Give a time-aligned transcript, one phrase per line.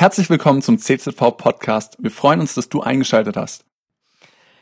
[0.00, 1.96] Herzlich willkommen zum CZV Podcast.
[1.98, 3.64] Wir freuen uns, dass du eingeschaltet hast.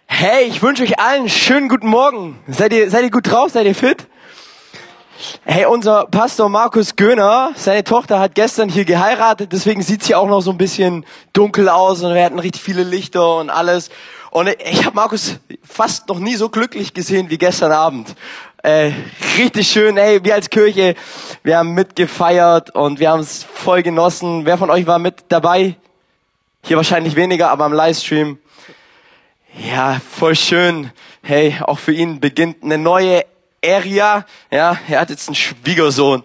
[0.06, 2.38] Hey, ich wünsche euch allen einen schönen guten Morgen.
[2.48, 3.50] Seid ihr, seid ihr gut drauf?
[3.50, 4.06] Seid ihr fit?
[5.44, 10.26] Hey, unser Pastor Markus Göhner, seine Tochter hat gestern hier geheiratet, deswegen sieht's hier auch
[10.26, 13.90] noch so ein bisschen dunkel aus und wir hatten richtig viele Lichter und alles.
[14.30, 18.16] Und ich habe Markus fast noch nie so glücklich gesehen wie gestern Abend.
[18.66, 18.92] Äh,
[19.38, 20.96] richtig schön, hey, wir als Kirche,
[21.44, 24.44] wir haben mitgefeiert und wir haben es voll genossen.
[24.44, 25.76] Wer von euch war mit dabei?
[26.64, 28.40] Hier wahrscheinlich weniger, aber am Livestream.
[29.72, 30.90] Ja, voll schön.
[31.22, 33.24] Hey, auch für ihn beginnt eine neue
[33.64, 34.26] Area.
[34.50, 36.24] Ja, er hat jetzt einen Schwiegersohn.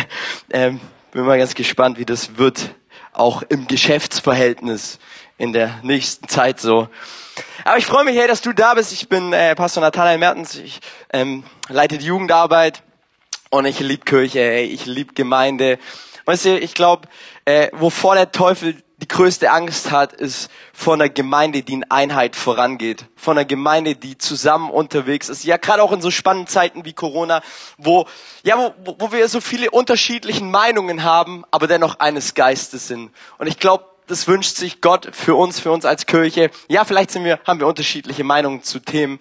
[0.50, 0.80] ähm,
[1.12, 2.74] bin mal ganz gespannt, wie das wird,
[3.14, 4.98] auch im Geschäftsverhältnis
[5.38, 6.88] in der nächsten Zeit so.
[7.64, 8.92] Aber ich freue mich, hey, dass du da bist.
[8.92, 10.56] Ich bin äh, Pastor Nathanael Mertens.
[10.56, 10.80] Ich
[11.12, 12.82] ähm, leite die Jugendarbeit
[13.50, 15.78] und ich liebe Kirche, hey, ich liebe Gemeinde.
[16.24, 17.08] Weißt du, ich glaube,
[17.44, 22.34] äh, wovor der Teufel die größte Angst hat, ist von einer Gemeinde, die in Einheit
[22.34, 23.06] vorangeht.
[23.14, 25.44] Von einer Gemeinde, die zusammen unterwegs ist.
[25.44, 27.42] Ja, gerade auch in so spannenden Zeiten wie Corona,
[27.76, 28.06] wo,
[28.42, 33.12] ja, wo, wo wir so viele unterschiedliche Meinungen haben, aber dennoch eines Geistes sind.
[33.38, 36.50] Und ich glaube, das wünscht sich Gott für uns, für uns als Kirche.
[36.68, 39.20] Ja, vielleicht sind wir, haben wir unterschiedliche Meinungen zu Themen.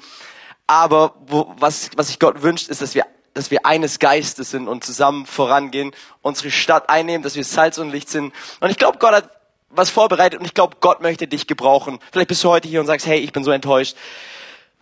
[0.66, 4.68] Aber wo, was, was sich Gott wünscht, ist, dass wir, dass wir eines Geistes sind
[4.68, 8.34] und zusammen vorangehen, unsere Stadt einnehmen, dass wir Salz und Licht sind.
[8.60, 9.30] Und ich glaube, Gott hat
[9.70, 12.00] was vorbereitet und ich glaube, Gott möchte dich gebrauchen.
[12.12, 13.96] Vielleicht bist du heute hier und sagst, hey, ich bin so enttäuscht.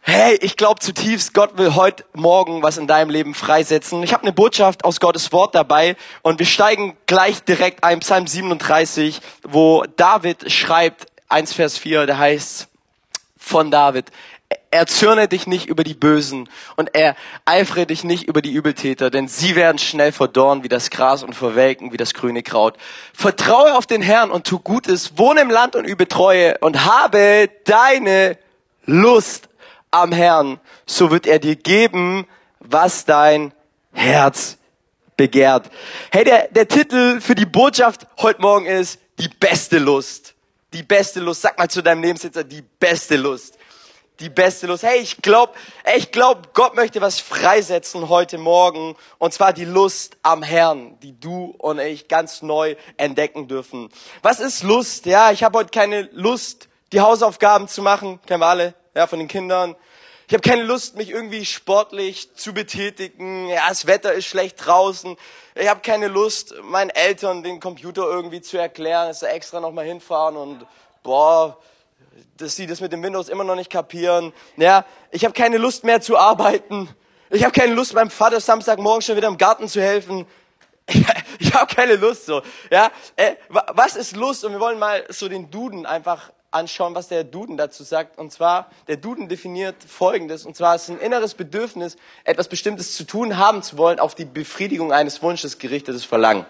[0.08, 4.04] Hey, ich glaube zutiefst, Gott will heute Morgen was in deinem Leben freisetzen.
[4.04, 8.28] Ich habe eine Botschaft aus Gottes Wort dabei und wir steigen gleich direkt ein, Psalm
[8.28, 12.68] 37, wo David schreibt, 1 Vers 4, da heißt
[13.36, 14.12] von David,
[14.70, 19.28] erzürne dich nicht über die Bösen und er eifere dich nicht über die Übeltäter, denn
[19.28, 22.78] sie werden schnell verdorren wie das Gras und verwelken wie das grüne Kraut.
[23.12, 27.50] Vertraue auf den Herrn und tu Gutes, wohne im Land und übe Treue und habe
[27.64, 28.38] deine
[28.86, 29.50] Lust
[30.02, 32.28] am Herrn, so wird er dir geben,
[32.60, 33.54] was dein
[33.94, 34.58] Herz
[35.16, 35.70] begehrt.
[36.12, 40.36] Hey, der, der Titel für die Botschaft heute Morgen ist die beste Lust.
[40.74, 41.42] Die beste Lust.
[41.42, 43.58] Sag mal zu deinem Lebenssitzer, die beste Lust.
[44.20, 44.84] Die beste Lust.
[44.84, 45.54] Hey, ich glaube,
[45.96, 48.98] ich glaube, Gott möchte was freisetzen heute Morgen.
[49.18, 53.88] Und zwar die Lust am Herrn, die du und ich ganz neu entdecken dürfen.
[54.22, 55.06] Was ist Lust?
[55.06, 58.20] Ja, ich habe heute keine Lust, die Hausaufgaben zu machen.
[58.26, 59.76] Kennen wir alle, ja, von den Kindern.
[60.28, 63.48] Ich habe keine Lust, mich irgendwie sportlich zu betätigen.
[63.48, 65.18] Ja, das Wetter ist schlecht draußen.
[65.54, 69.86] Ich habe keine Lust, meinen Eltern den Computer irgendwie zu erklären, dass sie extra nochmal
[69.86, 70.66] hinfahren und
[71.04, 71.60] boah,
[72.38, 74.34] dass sie das mit dem Windows immer noch nicht kapieren.
[74.58, 76.90] Ja, ich habe keine Lust mehr zu arbeiten.
[77.30, 80.26] Ich habe keine Lust, meinem Vater Samstagmorgen schon wieder im Garten zu helfen.
[81.38, 82.42] Ich, habe keine Lust so.
[82.70, 84.46] Ja, äh, was ist Lust?
[84.46, 88.18] Und wir wollen mal so den Duden einfach anschauen, was der Duden dazu sagt.
[88.18, 90.46] Und zwar, der Duden definiert Folgendes.
[90.46, 94.26] Und zwar ist ein inneres Bedürfnis, etwas Bestimmtes zu tun haben zu wollen, auf die
[94.26, 96.46] Befriedigung eines Wunsches gerichtetes Verlangen.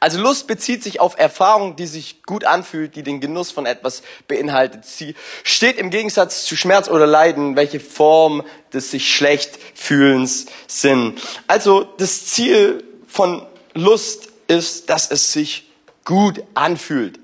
[0.00, 4.02] Also Lust bezieht sich auf Erfahrung, die sich gut anfühlt, die den Genuss von etwas
[4.26, 4.86] beinhaltet.
[4.86, 5.14] Sie
[5.44, 11.20] steht im Gegensatz zu Schmerz oder Leiden, welche Form des sich schlecht fühlens sind.
[11.48, 15.70] Also das Ziel von Lust ist, dass es sich
[16.04, 17.20] gut anfühlt.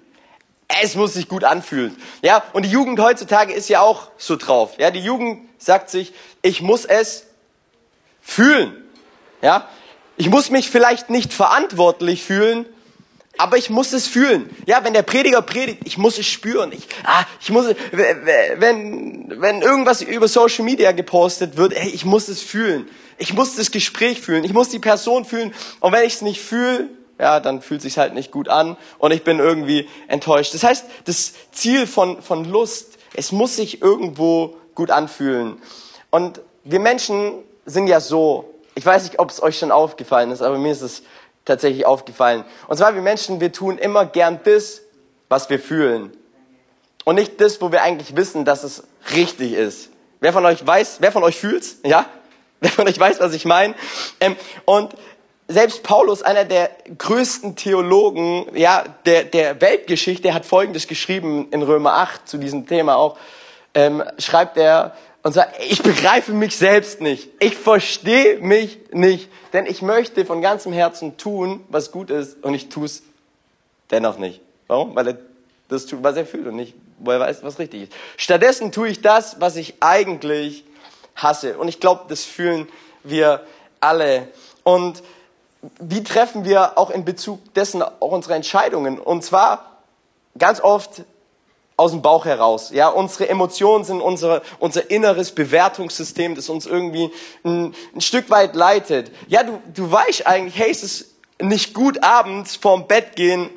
[0.69, 1.97] Es muss sich gut anfühlen.
[2.22, 4.72] Ja, und die Jugend heutzutage ist ja auch so drauf.
[4.78, 7.26] Ja, die Jugend sagt sich, ich muss es
[8.22, 8.75] fühlen.
[9.42, 9.69] Ja,
[10.16, 12.66] ich muss mich vielleicht nicht verantwortlich fühlen,
[13.36, 14.48] aber ich muss es fühlen.
[14.66, 16.72] Ja, wenn der Prediger predigt, ich muss es spüren.
[16.72, 22.28] Ich, ah, ich muss, wenn, wenn irgendwas über Social Media gepostet wird, ey, ich muss
[22.28, 22.88] es fühlen.
[23.19, 24.44] Ich muss das Gespräch fühlen.
[24.44, 25.52] Ich muss die Person fühlen.
[25.81, 26.88] Und wenn ich es nicht fühle,
[27.19, 30.54] ja, dann fühlt sich halt nicht gut an und ich bin irgendwie enttäuscht.
[30.54, 35.60] Das heißt, das Ziel von, von Lust, es muss sich irgendwo gut anfühlen.
[36.10, 37.34] Und wir Menschen
[37.66, 40.82] sind ja so, ich weiß nicht, ob es euch schon aufgefallen ist, aber mir ist
[40.82, 41.02] es
[41.44, 42.44] tatsächlich aufgefallen.
[42.69, 44.82] Und zwar wir Menschen, wir tun immer gern das,
[45.28, 46.12] was wir fühlen.
[47.05, 48.84] Und nicht das, wo wir eigentlich wissen, dass es
[49.14, 49.90] richtig ist.
[50.20, 51.78] Wer von euch weiß, wer von euch fühlt's?
[51.84, 52.06] Ja?
[52.61, 53.75] Wer von euch weiß, was ich meine?
[54.20, 54.94] Ähm, und
[55.49, 61.94] selbst Paulus, einer der größten Theologen ja, der, der Weltgeschichte, hat Folgendes geschrieben in Römer
[61.94, 63.19] 8 zu diesem Thema auch.
[63.75, 67.31] Ähm, schreibt er und sagt, ich begreife mich selbst nicht.
[67.41, 69.29] Ich verstehe mich nicht.
[69.52, 73.02] Denn ich möchte von ganzem Herzen tun, was gut ist und ich tue es
[73.90, 74.40] dennoch nicht.
[74.67, 74.94] Warum?
[74.94, 75.19] Weil er
[75.69, 77.93] das tut, was er fühlt und nicht, wo er weiß, was richtig ist.
[78.17, 80.64] Stattdessen tue ich das, was ich eigentlich
[81.17, 81.58] hasse.
[81.58, 82.69] Und ich glaube, das fühlen
[83.02, 83.47] wir
[83.81, 84.29] alle.
[84.62, 85.02] Und
[85.78, 88.99] wie treffen wir auch in Bezug dessen auch unsere Entscheidungen?
[88.99, 89.81] Und zwar
[90.38, 91.05] ganz oft
[91.76, 92.70] aus dem Bauch heraus.
[92.70, 97.11] Ja, unsere Emotionen sind unser, unser inneres Bewertungssystem, das uns irgendwie
[97.44, 99.11] ein, ein Stück weit leitet.
[99.26, 103.50] Ja, du, du weißt eigentlich, hey, es ist nicht gut, abends vorm Bett gehen,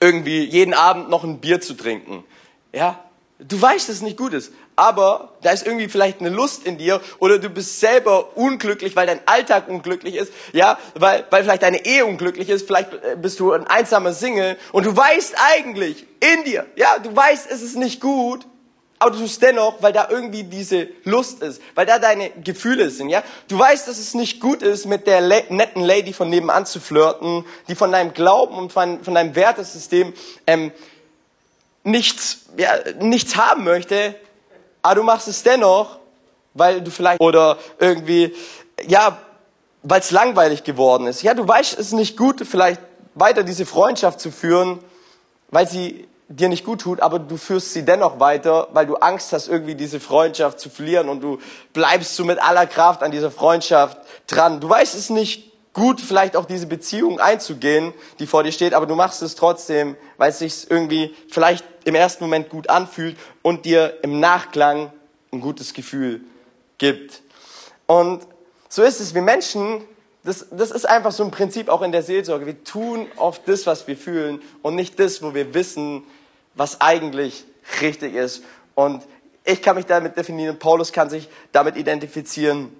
[0.00, 2.24] irgendwie jeden Abend noch ein Bier zu trinken.
[2.72, 2.98] Ja,
[3.38, 4.52] du weißt, dass es nicht gut ist.
[4.76, 9.06] Aber da ist irgendwie vielleicht eine Lust in dir oder du bist selber unglücklich, weil
[9.06, 13.40] dein Alltag unglücklich ist, ja, weil, weil vielleicht deine Ehe unglücklich ist, vielleicht äh, bist
[13.40, 17.76] du ein einsamer Single und du weißt eigentlich in dir, ja, du weißt, es ist
[17.76, 18.46] nicht gut,
[18.98, 23.08] aber du tust dennoch, weil da irgendwie diese Lust ist, weil da deine Gefühle sind,
[23.08, 23.22] ja.
[23.48, 27.44] Du weißt, dass es nicht gut ist, mit der netten Lady von nebenan zu flirten,
[27.68, 30.12] die von deinem Glauben und von, von deinem Wertesystem
[30.46, 30.70] ähm,
[31.82, 34.14] nichts, ja, nichts haben möchte,
[34.86, 35.98] aber du machst es dennoch,
[36.54, 38.32] weil du vielleicht oder irgendwie,
[38.86, 39.18] ja,
[39.82, 41.22] weil es langweilig geworden ist.
[41.22, 42.80] Ja, du weißt, es ist nicht gut, vielleicht
[43.14, 44.78] weiter diese Freundschaft zu führen,
[45.50, 49.32] weil sie dir nicht gut tut, aber du führst sie dennoch weiter, weil du Angst
[49.32, 51.38] hast, irgendwie diese Freundschaft zu verlieren und du
[51.72, 53.98] bleibst so mit aller Kraft an dieser Freundschaft
[54.28, 54.60] dran.
[54.60, 58.86] Du weißt es nicht gut, vielleicht auch diese Beziehung einzugehen, die vor dir steht, aber
[58.86, 63.64] du machst es trotzdem, weil es sich irgendwie vielleicht im ersten Moment gut anfühlt und
[63.64, 64.92] dir im Nachklang
[65.32, 66.20] ein gutes Gefühl
[66.78, 67.22] gibt.
[67.86, 68.26] Und
[68.68, 69.82] so ist es, wir Menschen,
[70.24, 72.44] das, das ist einfach so ein Prinzip auch in der Seelsorge.
[72.44, 76.02] Wir tun oft das, was wir fühlen und nicht das, wo wir wissen,
[76.54, 77.44] was eigentlich
[77.80, 78.42] richtig ist.
[78.74, 79.04] Und
[79.44, 82.76] ich kann mich damit definieren, Paulus kann sich damit identifizieren,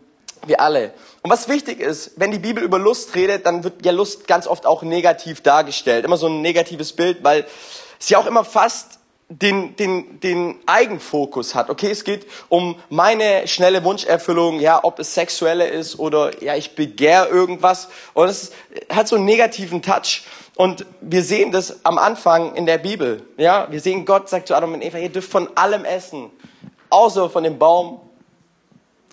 [0.46, 0.92] wir alle.
[1.22, 4.48] Und was wichtig ist, wenn die Bibel über Lust redet, dann wird ja Lust ganz
[4.48, 6.04] oft auch negativ dargestellt.
[6.04, 7.46] Immer so ein negatives Bild, weil
[7.98, 8.95] sie auch immer fast
[9.28, 11.68] den, den, den Eigenfokus hat.
[11.68, 16.76] Okay, es geht um meine schnelle Wunscherfüllung, ja, ob es sexuelle ist oder ja, ich
[16.76, 17.88] begehre irgendwas.
[18.14, 18.52] Und es
[18.88, 20.24] hat so einen negativen Touch.
[20.54, 23.22] Und wir sehen das am Anfang in der Bibel.
[23.36, 26.30] Ja, wir sehen Gott sagt zu Adam und Eva, ihr dürft von allem essen,
[26.88, 28.00] außer von dem Baum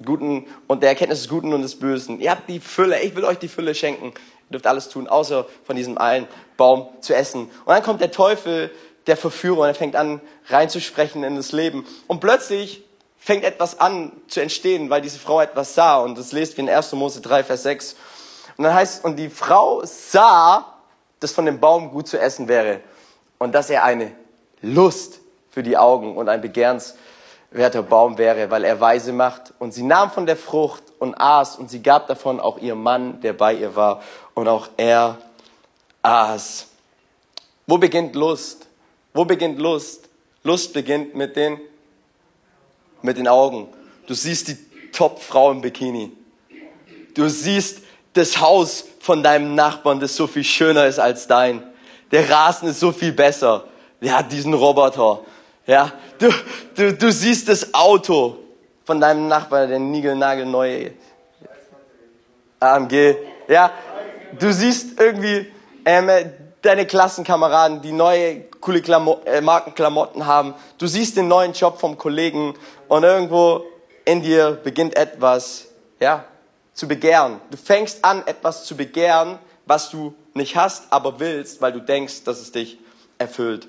[0.06, 2.20] Guten und der Erkenntnis des Guten und des Bösen.
[2.20, 4.08] Ihr habt die Fülle, ich will euch die Fülle schenken.
[4.08, 6.28] Ihr dürft alles tun, außer von diesem einen
[6.58, 7.44] Baum zu essen.
[7.44, 8.72] Und dann kommt der Teufel,
[9.08, 11.86] der Verführer, und er fängt an reinzusprechen in das Leben.
[12.08, 12.84] Und plötzlich
[13.18, 15.98] fängt etwas an zu entstehen, weil diese Frau etwas sah.
[15.98, 16.92] Und das lest wie in 1.
[16.94, 17.96] Mose 3, Vers 6.
[18.58, 20.74] Und dann heißt, und die Frau sah,
[21.20, 22.82] dass von dem Baum gut zu essen wäre.
[23.38, 24.12] Und dass er eine
[24.62, 25.20] Lust
[25.50, 26.96] für die Augen und ein Begehrens
[27.52, 29.54] werter Baum wäre, weil er weise macht.
[29.60, 33.22] Und sie nahm von der Frucht und aß und sie gab davon auch ihrem Mann,
[33.22, 34.02] der bei ihr war.
[34.34, 35.18] Und auch er
[36.02, 36.68] aß.
[37.68, 38.63] Wo beginnt Lust?
[39.14, 40.10] Wo beginnt Lust?
[40.44, 41.60] Lust beginnt mit den,
[43.02, 43.68] mit den Augen.
[44.08, 44.58] Du siehst die
[44.92, 46.12] Top-Frau im Bikini.
[47.14, 47.82] Du siehst
[48.14, 51.64] das Haus von deinem Nachbarn, das so viel schöner ist als dein.
[52.12, 53.66] Der Rasen ist so viel besser.
[54.02, 55.22] Der hat diesen Roboter.
[55.66, 56.30] Ja, du,
[56.76, 58.38] du, du siehst das Auto
[58.86, 60.92] von deinem Nachbarn, der niegelnagelneue
[62.60, 63.16] AMG.
[63.48, 63.72] Ja,
[64.40, 65.52] du siehst irgendwie
[65.86, 66.10] ähm,
[66.64, 70.56] deine Klassenkameraden, die neue coole Klamo äh, Markenklamotten haben.
[70.80, 72.56] Du siehst den neuen Job vom Kollegen
[72.88, 73.64] und irgendwo
[74.06, 75.68] in dir beginnt etwas,
[76.00, 76.26] ja,
[76.74, 77.40] zu begehren.
[77.52, 82.24] Du fängst an, etwas zu begehren, was du nicht hast, aber willst, weil du denkst,
[82.24, 82.80] dass es dich
[83.20, 83.68] erfüllt.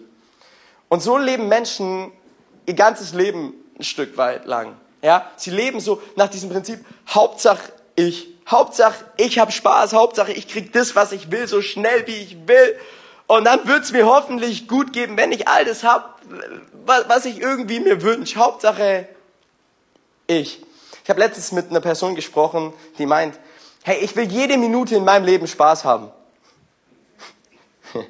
[0.88, 2.12] Und so leben Menschen
[2.66, 4.76] ihr ganzes Leben ein Stück weit lang.
[5.02, 10.49] Ja, sie leben so nach diesem Prinzip, Hauptsache ich, Hauptsache ich habe Spaß, Hauptsache ich
[10.49, 12.79] krieg das, was ich will, so schnell wie ich will.
[13.27, 16.21] Und dann wird's mir hoffentlich gut geben, wenn ich all das hab,
[16.87, 18.39] was ich irgendwie mir wünsche.
[18.39, 19.09] Hauptsache
[20.27, 20.63] ich.
[21.03, 23.39] Ich habe letztens mit einer Person gesprochen, die meint,
[23.83, 26.11] hey, ich will jede Minute in meinem Leben Spaß haben.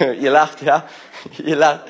[0.00, 0.88] Ihr lacht, ja?
[1.38, 1.84] Ihr lacht.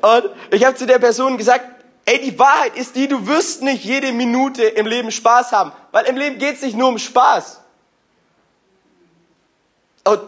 [0.00, 1.79] Und ich habe zu der Person gesagt,
[2.10, 6.06] ey, die Wahrheit ist die, du wirst nicht jede Minute im Leben Spaß haben, weil
[6.06, 7.60] im Leben geht es nicht nur um Spaß.
[10.06, 10.22] Hat,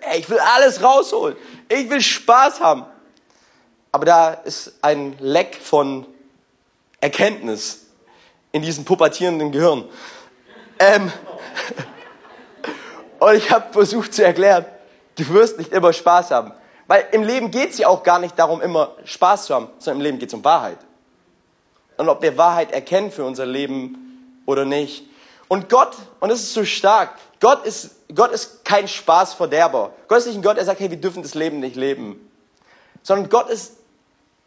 [0.00, 1.36] ey, ich will alles rausholen.
[1.68, 2.84] Ich will Spaß haben.
[3.92, 6.06] Aber da ist ein Leck von
[7.00, 7.86] Erkenntnis
[8.52, 9.88] in diesem pubertierenden Gehirn.
[10.78, 11.10] Ähm,
[13.20, 14.66] und ich habe versucht zu erklären,
[15.20, 16.52] Du wirst nicht immer Spaß haben.
[16.86, 19.98] Weil im Leben geht es ja auch gar nicht darum, immer Spaß zu haben, sondern
[19.98, 20.78] im Leben geht es um Wahrheit.
[22.00, 25.04] Und ob wir Wahrheit erkennen für unser Leben oder nicht.
[25.48, 29.92] Und Gott, und das ist so stark, Gott ist, Gott ist kein Spaßverderber.
[30.08, 32.18] Gott ist nicht ein Gott, der sagt, hey, wir dürfen das Leben nicht leben.
[33.02, 33.74] Sondern Gott ist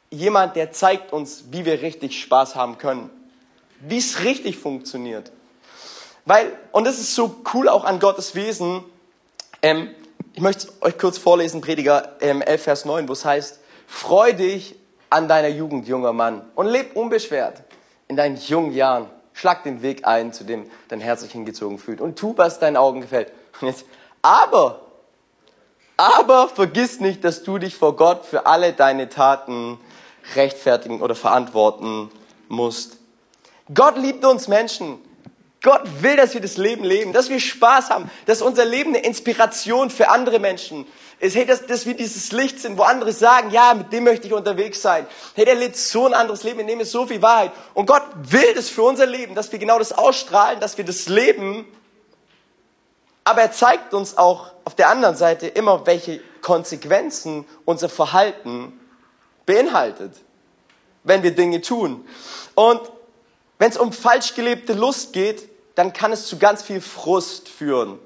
[0.10, 3.12] jemand, der zeigt uns, wie wir richtig Spaß haben können.
[3.82, 5.32] Wie es richtig funktioniert.
[6.26, 8.84] Weil, und das ist so cool auch an Gottes Wesen,
[9.62, 9.94] ähm,
[10.34, 14.74] Ich möchte euch kurz vorlesen, Prediger ähm, 11, Vers 9, wo es heißt, freu dich
[15.14, 17.62] an deiner Jugend, junger Mann, und leb unbeschwert
[18.08, 19.08] in deinen jungen Jahren.
[19.34, 22.78] Schlag den Weg ein, zu dem dein Herz sich hingezogen fühlt und tu, was deinen
[22.78, 23.32] Augen gefällt.
[24.24, 24.82] Aber,
[25.98, 29.80] aber vergiss nicht, dass du dich vor Gott für alle deine Taten
[30.36, 32.10] rechtfertigen oder verantworten
[32.48, 32.98] musst.
[33.74, 34.98] Gott liebt uns Menschen.
[35.64, 39.04] Gott will, dass wir das Leben leben, dass wir Spaß haben, dass unser Leben eine
[39.04, 40.86] Inspiration für andere Menschen
[41.22, 41.38] ist.
[41.38, 44.34] Hey, dass, dass wir dieses Licht sind, wo andere sagen, ja, mit dem möchte ich
[44.34, 45.08] unterwegs sein.
[45.36, 47.54] Hey, der lebt so ein anderes Leben, in dem ist so viel Wahrheit.
[47.74, 51.08] Und Gott will das für unser Leben, dass wir genau das ausstrahlen, dass wir das
[51.08, 51.66] leben.
[53.24, 58.78] Aber er zeigt uns auch auf der anderen Seite immer, welche Konsequenzen unser Verhalten
[59.46, 60.12] beinhaltet,
[61.06, 62.06] wenn wir Dinge tun.
[62.54, 62.82] Und
[63.60, 68.00] wenn es um falsch gelebte Lust geht, dann kann es zu ganz viel Frust führen.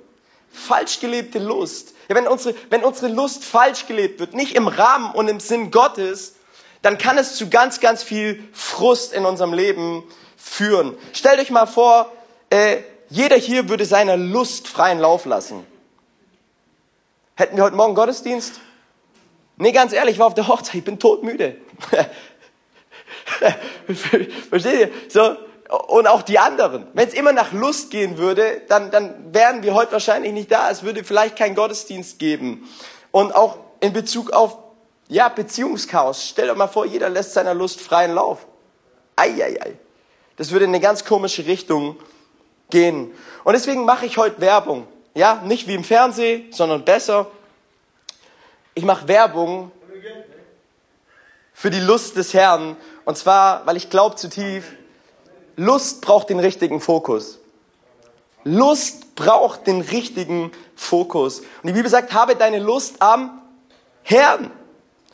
[0.51, 1.93] Falsch gelebte Lust.
[2.07, 5.71] Ja, wenn, unsere, wenn unsere Lust falsch gelebt wird, nicht im Rahmen und im Sinn
[5.71, 6.35] Gottes,
[6.81, 10.03] dann kann es zu ganz, ganz viel Frust in unserem Leben
[10.37, 10.97] führen.
[11.13, 12.11] Stellt euch mal vor,
[12.49, 12.77] äh,
[13.09, 15.65] jeder hier würde seiner Lust freien Lauf lassen.
[17.35, 18.59] Hätten wir heute Morgen Gottesdienst?
[19.57, 21.57] Nee, ganz ehrlich, ich war auf der Hochzeit, ich bin todmüde.
[24.49, 24.91] Versteht ihr?
[25.09, 25.35] So,
[25.69, 26.87] und auch die anderen.
[26.93, 30.69] Wenn es immer nach Lust gehen würde, dann, dann wären wir heute wahrscheinlich nicht da.
[30.69, 32.69] Es würde vielleicht keinen Gottesdienst geben.
[33.11, 34.57] Und auch in Bezug auf
[35.09, 36.27] ja, Beziehungschaos.
[36.29, 38.45] Stell dir mal vor, jeder lässt seiner Lust freien Lauf.
[39.15, 39.77] Eieiei.
[40.37, 41.97] Das würde in eine ganz komische Richtung
[42.69, 43.11] gehen.
[43.43, 44.87] Und deswegen mache ich heute Werbung.
[45.15, 47.27] Ja, nicht wie im Fernsehen, sondern besser.
[48.73, 49.71] Ich mache Werbung
[51.53, 52.77] für die Lust des Herrn.
[53.03, 54.73] Und zwar, weil ich glaube zu tief,
[55.57, 57.39] Lust braucht den richtigen Fokus.
[58.43, 61.39] Lust braucht den richtigen Fokus.
[61.39, 63.41] Und die Bibel sagt, habe deine Lust am
[64.03, 64.51] Herrn.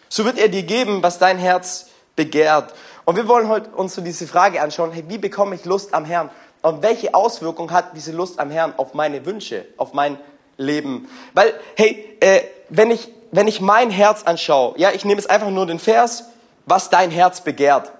[0.09, 2.73] So wird er dir geben, was dein Herz begehrt.
[3.05, 6.05] Und wir wollen heute uns so diese Frage anschauen, hey, wie bekomme ich Lust am
[6.05, 6.29] Herrn?
[6.61, 10.17] Und welche Auswirkung hat diese Lust am Herrn auf meine Wünsche, auf mein
[10.57, 11.09] Leben?
[11.33, 15.49] Weil, hey, äh, wenn, ich, wenn ich mein Herz anschaue, ja, ich nehme jetzt einfach
[15.49, 16.25] nur den Vers,
[16.65, 17.91] was dein Herz begehrt.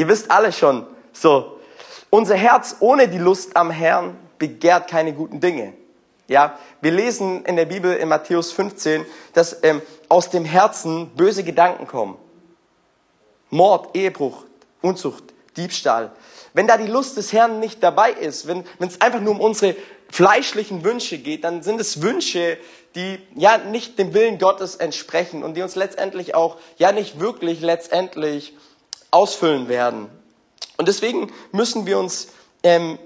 [0.00, 1.60] Ihr wisst alle schon, so,
[2.08, 5.74] unser Herz ohne die Lust am Herrn begehrt keine guten Dinge.
[6.26, 9.04] Ja, wir lesen in der Bibel in Matthäus 15,
[9.34, 12.16] dass ähm, aus dem Herzen böse Gedanken kommen.
[13.50, 14.46] Mord, Ehebruch,
[14.80, 15.24] Unzucht,
[15.58, 16.12] Diebstahl.
[16.54, 19.76] Wenn da die Lust des Herrn nicht dabei ist, wenn es einfach nur um unsere
[20.08, 22.56] fleischlichen Wünsche geht, dann sind es Wünsche,
[22.94, 27.60] die ja nicht dem Willen Gottes entsprechen und die uns letztendlich auch ja nicht wirklich
[27.60, 28.54] letztendlich
[29.10, 30.08] ausfüllen werden.
[30.76, 32.28] Und deswegen müssen wir uns
[32.62, 32.98] ähm,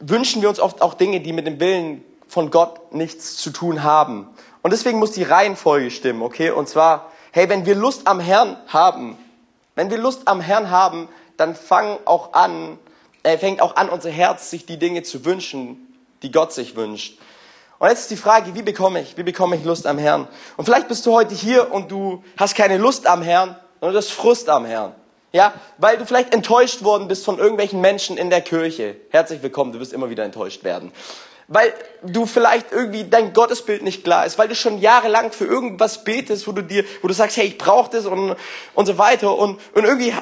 [0.00, 3.82] wünschen wir uns oft auch Dinge, die mit dem Willen von Gott nichts zu tun
[3.82, 4.28] haben.
[4.62, 6.50] Und deswegen muss die Reihenfolge stimmen, okay?
[6.50, 9.18] Und zwar, hey, wenn wir Lust am Herrn haben,
[9.74, 12.78] wenn wir Lust am Herrn haben, dann fang auch an,
[13.22, 17.18] äh, fängt auch an, unser Herz sich die Dinge zu wünschen, die Gott sich wünscht.
[17.78, 20.28] Und jetzt ist die Frage, wie bekomme ich, wie bekomme ich Lust am Herrn?
[20.58, 23.98] Und vielleicht bist du heute hier und du hast keine Lust am Herrn, sondern du
[23.98, 24.94] hast Frust am Herrn.
[25.32, 28.96] Ja, weil du vielleicht enttäuscht worden bist von irgendwelchen Menschen in der Kirche.
[29.10, 30.90] Herzlich willkommen, du wirst immer wieder enttäuscht werden.
[31.46, 31.72] Weil
[32.02, 36.48] du vielleicht irgendwie dein Gottesbild nicht klar ist, weil du schon jahrelang für irgendwas betest,
[36.48, 38.34] wo du dir, wo du sagst, hey, ich brauche das und,
[38.74, 40.14] und so weiter und, und irgendwie,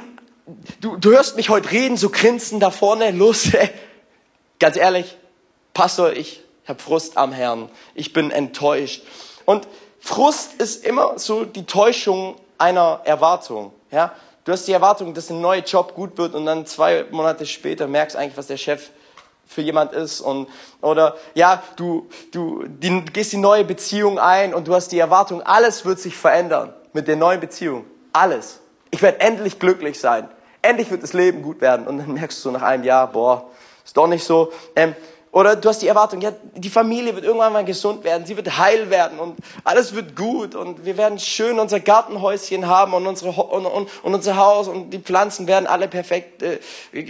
[0.81, 3.49] du, du hörst mich heute reden, so grinsen da vorne, los,
[4.59, 5.17] ganz ehrlich,
[5.73, 7.71] Pastor, ich habe Frust am Herrn.
[7.95, 9.03] Ich bin enttäuscht.
[9.47, 9.67] Und
[10.00, 13.73] Frust ist immer so die Täuschung einer Erwartung.
[13.91, 14.12] Ja?
[14.49, 17.87] Du hast die Erwartung, dass ein neuer Job gut wird und dann zwei Monate später
[17.87, 18.88] merkst eigentlich, was der Chef
[19.47, 20.49] für jemand ist und
[20.81, 25.43] oder ja, du du die, gehst die neue Beziehung ein und du hast die Erwartung,
[25.43, 28.61] alles wird sich verändern mit der neuen Beziehung, alles.
[28.90, 30.31] Ich werde endlich glücklich sein,
[30.62, 33.50] endlich wird das Leben gut werden und dann merkst du nach einem Jahr, boah,
[33.85, 34.50] ist doch nicht so.
[34.75, 34.97] Ähm,
[35.30, 38.56] oder du hast die Erwartung, ja, die Familie wird irgendwann mal gesund werden, sie wird
[38.56, 43.30] heil werden und alles wird gut und wir werden schön unser Gartenhäuschen haben und, unsere,
[43.30, 46.58] und, und, und unser Haus und die Pflanzen werden alle perfekt äh,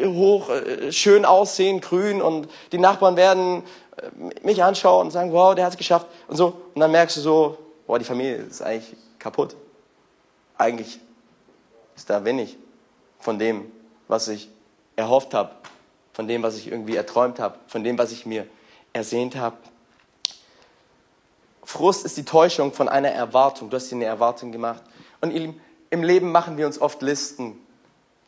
[0.04, 3.62] hoch, äh, schön aussehen, grün und die Nachbarn werden
[3.96, 6.60] äh, mich anschauen und sagen, wow, der hat es geschafft und so.
[6.74, 9.54] Und dann merkst du so, boah, die Familie ist eigentlich kaputt.
[10.56, 10.98] Eigentlich
[11.94, 12.56] ist da wenig
[13.20, 13.70] von dem,
[14.08, 14.48] was ich
[14.96, 15.50] erhofft habe
[16.18, 18.44] von dem, was ich irgendwie erträumt habe, von dem, was ich mir
[18.92, 19.56] ersehnt habe.
[21.62, 23.70] Frust ist die Täuschung von einer Erwartung.
[23.70, 24.82] Du hast dir eine Erwartung gemacht.
[25.20, 27.56] Und im Leben machen wir uns oft Listen.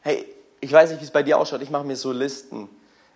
[0.02, 0.24] Hey,
[0.60, 1.62] ich weiß nicht, wie es bei dir ausschaut.
[1.62, 2.68] Ich mache mir so Listen.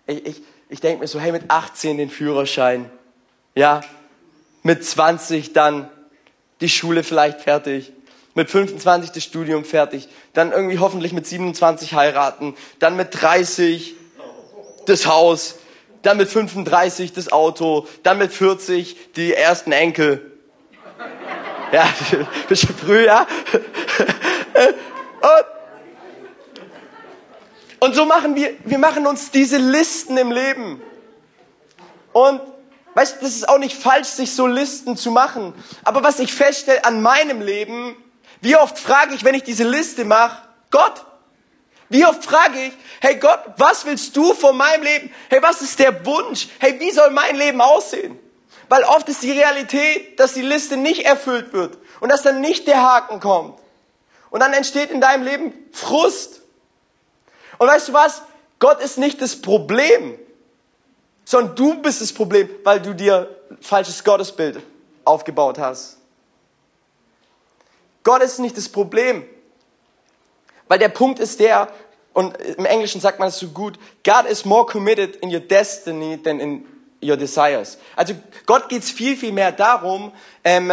[0.07, 2.89] Ich, ich, ich denke mir so, hey, mit 18 den Führerschein.
[3.55, 3.79] Ja,
[4.61, 5.89] mit 20 dann
[6.59, 7.93] die Schule vielleicht fertig,
[8.33, 13.95] mit 25 das Studium fertig, dann irgendwie hoffentlich mit 27 heiraten, dann mit 30
[14.85, 15.55] das Haus,
[16.01, 20.31] dann mit 35 das Auto, dann mit 40 die ersten Enkel.
[21.71, 21.87] Ja,
[22.47, 23.27] bisschen früh, ja.
[25.25, 25.45] Und,
[27.79, 30.81] und so machen wir, wir machen uns diese Listen im Leben.
[32.13, 32.41] Und
[32.93, 35.53] weißt du, das ist auch nicht falsch, sich so Listen zu machen.
[35.83, 37.95] Aber was ich feststelle an meinem Leben,
[38.41, 41.05] wie oft frage ich, wenn ich diese Liste mache, Gott,
[41.89, 45.13] wie oft frage ich, hey Gott, was willst du von meinem Leben?
[45.29, 46.47] Hey, was ist der Wunsch?
[46.59, 48.19] Hey, wie soll mein Leben aussehen?
[48.69, 52.67] Weil oft ist die Realität, dass die Liste nicht erfüllt wird und dass dann nicht
[52.67, 53.59] der Haken kommt.
[54.31, 56.41] Und dann entsteht in deinem Leben Frust.
[57.59, 58.23] Und weißt du was?
[58.57, 60.17] Gott ist nicht das Problem,
[61.23, 64.59] sondern du bist das Problem, weil du dir falsches Gottesbild
[65.03, 65.97] aufgebaut hast.
[68.03, 69.27] Gott ist nicht das Problem,
[70.67, 71.67] weil der Punkt ist der,
[72.13, 76.17] und im Englischen sagt man es so gut, God is more committed in your destiny
[76.21, 76.65] than in
[77.03, 77.77] your desires.
[77.95, 78.13] Also
[78.45, 80.11] Gott geht es viel, viel mehr darum,
[80.43, 80.71] ähm,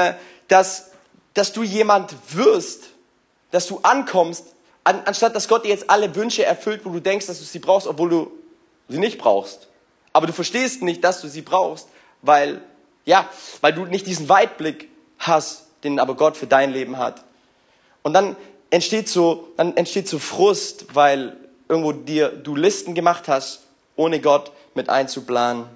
[0.48, 0.92] dass,
[1.34, 2.84] dass du jemand wirst,
[3.50, 4.46] dass du ankommst,
[4.84, 7.58] an, anstatt dass Gott dir jetzt alle Wünsche erfüllt, wo du denkst, dass du sie
[7.58, 8.32] brauchst, obwohl du
[8.88, 9.68] sie nicht brauchst.
[10.12, 11.88] Aber du verstehst nicht, dass du sie brauchst,
[12.20, 12.60] weil,
[13.04, 13.28] ja,
[13.60, 17.24] weil du nicht diesen Weitblick hast, den aber Gott für dein Leben hat.
[18.02, 18.36] Und dann
[18.72, 21.36] entsteht so, dann entsteht so Frust, weil
[21.68, 23.60] irgendwo dir, du Listen gemacht hast,
[23.96, 25.66] ohne Gott mit einzuplanen.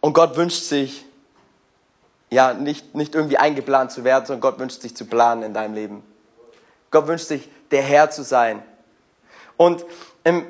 [0.00, 1.04] Und Gott wünscht sich,
[2.30, 5.74] ja, nicht, nicht irgendwie eingeplant zu werden, sondern Gott wünscht sich zu planen in deinem
[5.74, 6.02] Leben.
[6.90, 8.62] Gott wünscht sich, der Herr zu sein.
[9.58, 9.84] Und
[10.24, 10.46] ähm,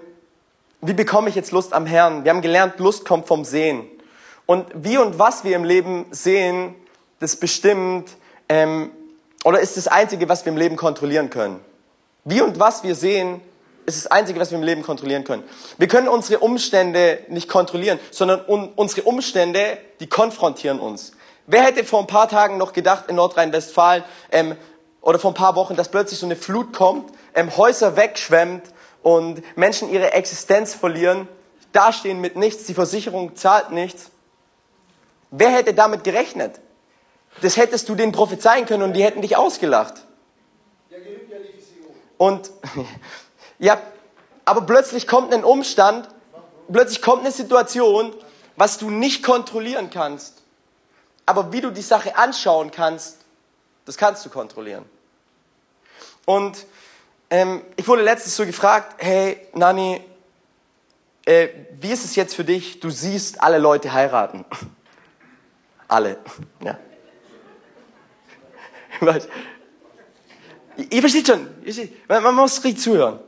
[0.81, 2.23] wie bekomme ich jetzt Lust am Herrn?
[2.25, 3.89] Wir haben gelernt, Lust kommt vom Sehen.
[4.47, 6.77] Und wie und was wir im Leben sehen,
[7.19, 8.11] das bestimmt,
[8.49, 8.93] ähm,
[9.45, 11.61] oder ist das Einzige, was wir im Leben kontrollieren können.
[12.25, 13.41] Wie und was wir sehen,
[13.85, 15.43] ist das Einzige, was wir im Leben kontrollieren können.
[15.77, 21.13] Wir können unsere Umstände nicht kontrollieren, sondern un unsere Umstände, die konfrontieren uns.
[21.47, 24.57] Wer hätte vor ein paar Tagen noch gedacht in Nordrhein-Westfalen ähm,
[25.01, 28.63] oder vor ein paar Wochen, dass plötzlich so eine Flut kommt, ähm, Häuser wegschwemmt
[29.03, 31.27] und Menschen ihre Existenz verlieren,
[31.73, 34.13] dastehen mit nichts, die Versicherung zahlt nichts.
[35.33, 36.61] Wer hätte damit gerechnet?
[37.41, 39.95] Das hättest du denen prophezeien können und die hätten dich ausgelacht.
[42.19, 42.51] Und
[43.59, 43.81] ja,
[44.45, 46.09] aber plötzlich kommt ein Umstand,
[46.71, 48.15] plötzlich kommt eine Situation,
[48.57, 50.43] was du nicht kontrollieren kannst.
[51.27, 53.19] Aber wie du die Sache anschauen kannst,
[53.85, 54.85] das kannst du kontrollieren.
[56.27, 56.67] Und
[57.31, 60.05] ähm, ich wurde letztens so gefragt, hey Nani,
[61.25, 61.49] äh,
[61.81, 62.81] wie ist es jetzt für dich?
[62.81, 64.45] Du siehst alle Leute heiraten.
[65.89, 66.19] alle,
[66.63, 66.79] ja.
[70.91, 71.49] Ihr versteht schon,
[72.09, 73.21] man muss richtig zuhören.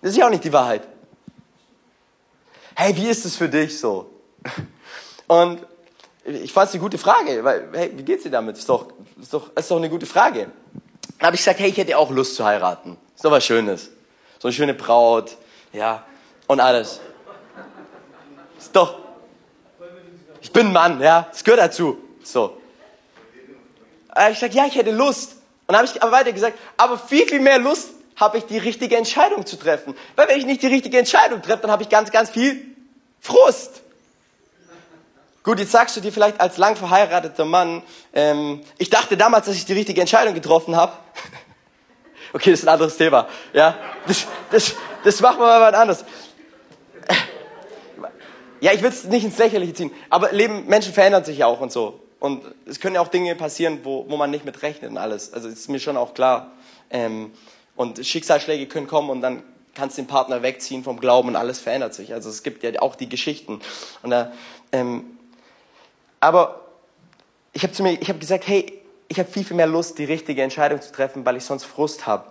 [0.00, 0.86] Das ist ja auch nicht die Wahrheit.
[2.74, 4.10] Hey, wie ist es für dich so?
[5.26, 5.66] Und
[6.24, 8.58] ich fand es eine gute Frage, weil, hey, wie geht's dir damit?
[8.58, 10.50] Ist doch, ist doch, ist doch eine gute Frage.
[11.18, 12.98] Dann habe ich gesagt, hey, ich hätte auch Lust zu heiraten.
[13.14, 13.90] Ist doch was Schönes.
[14.38, 15.36] So eine schöne Braut,
[15.72, 16.04] ja,
[16.46, 17.00] und alles.
[18.58, 18.98] Ist doch,
[20.40, 21.98] ich bin Mann, ja, es gehört dazu.
[22.22, 22.58] So.
[24.16, 25.32] Äh, ich sage, ja, ich hätte Lust.
[25.66, 28.58] Und dann habe ich aber weiter gesagt, aber viel, viel mehr Lust habe ich, die
[28.58, 29.94] richtige Entscheidung zu treffen.
[30.14, 32.64] Weil wenn ich nicht die richtige Entscheidung treffe, dann habe ich ganz, ganz viel
[33.20, 33.82] Frust.
[35.42, 39.54] Gut, jetzt sagst du dir vielleicht als lang verheirateter Mann, ähm, ich dachte damals, dass
[39.54, 40.92] ich die richtige Entscheidung getroffen habe.
[42.32, 43.28] okay, das ist ein anderes Thema.
[43.52, 43.76] Ja,
[44.06, 44.74] das, das,
[45.04, 46.04] das machen wir mal anders.
[48.60, 51.60] Ja, ich will es nicht ins Lächerliche ziehen, aber Leben, Menschen verändern sich ja auch
[51.60, 52.00] und so.
[52.18, 55.32] Und es können ja auch Dinge passieren, wo, wo man nicht mit rechnet und alles.
[55.32, 56.52] Also ist mir schon auch klar.
[56.90, 57.32] Ähm,
[57.76, 59.42] und Schicksalsschläge können kommen und dann
[59.74, 62.14] kannst du den Partner wegziehen vom Glauben und alles verändert sich.
[62.14, 63.60] Also es gibt ja auch die Geschichten.
[64.02, 64.32] Und da,
[64.72, 65.18] ähm,
[66.20, 66.62] aber
[67.52, 68.72] ich habe zu mir, ich habe gesagt, hey,
[69.08, 72.06] ich habe viel, viel mehr Lust, die richtige Entscheidung zu treffen, weil ich sonst Frust
[72.06, 72.24] habe.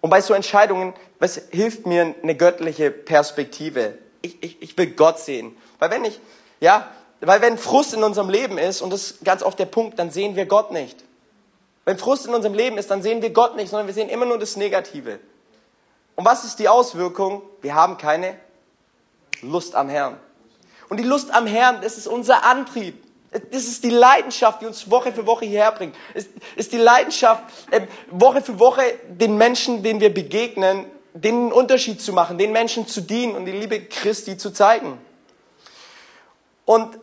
[0.00, 3.98] Und bei so Entscheidungen, was hilft mir eine göttliche Perspektive?
[4.22, 5.56] Ich, ich, ich will Gott sehen.
[5.78, 6.20] Weil wenn ich,
[6.60, 6.90] ja,
[7.26, 10.10] weil wenn Frust in unserem Leben ist, und das ist ganz oft der Punkt, dann
[10.10, 11.04] sehen wir Gott nicht.
[11.84, 14.26] Wenn Frust in unserem Leben ist, dann sehen wir Gott nicht, sondern wir sehen immer
[14.26, 15.18] nur das Negative.
[16.16, 17.42] Und was ist die Auswirkung?
[17.60, 18.36] Wir haben keine
[19.40, 20.16] Lust am Herrn.
[20.88, 23.02] Und die Lust am Herrn, das ist unser Antrieb.
[23.30, 25.96] Das ist die Leidenschaft, die uns Woche für Woche hierher bringt.
[26.12, 32.00] Es ist die Leidenschaft, ähm, Woche für Woche den Menschen, denen wir begegnen, den Unterschied
[32.00, 34.98] zu machen, den Menschen zu dienen und die Liebe Christi zu zeigen.
[36.66, 36.98] Und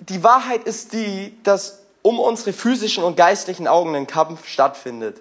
[0.00, 5.20] die Wahrheit ist die, dass um unsere physischen und geistlichen Augen ein Kampf stattfindet.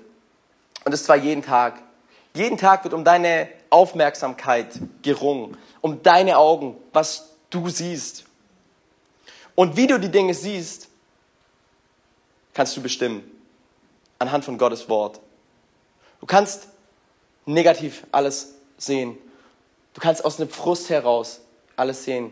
[0.84, 1.82] Und es zwar jeden Tag.
[2.34, 4.68] Jeden Tag wird um deine Aufmerksamkeit
[5.02, 8.26] gerungen, um deine Augen, was du siehst.
[9.56, 10.89] Und wie du die Dinge siehst,
[12.54, 13.24] kannst du bestimmen.
[14.20, 15.20] Anhand von Gottes Wort.
[16.20, 16.68] Du kannst
[17.46, 19.18] negativ alles sehen.
[19.94, 21.42] Du kannst aus einem Frust heraus
[21.76, 22.32] alles sehen.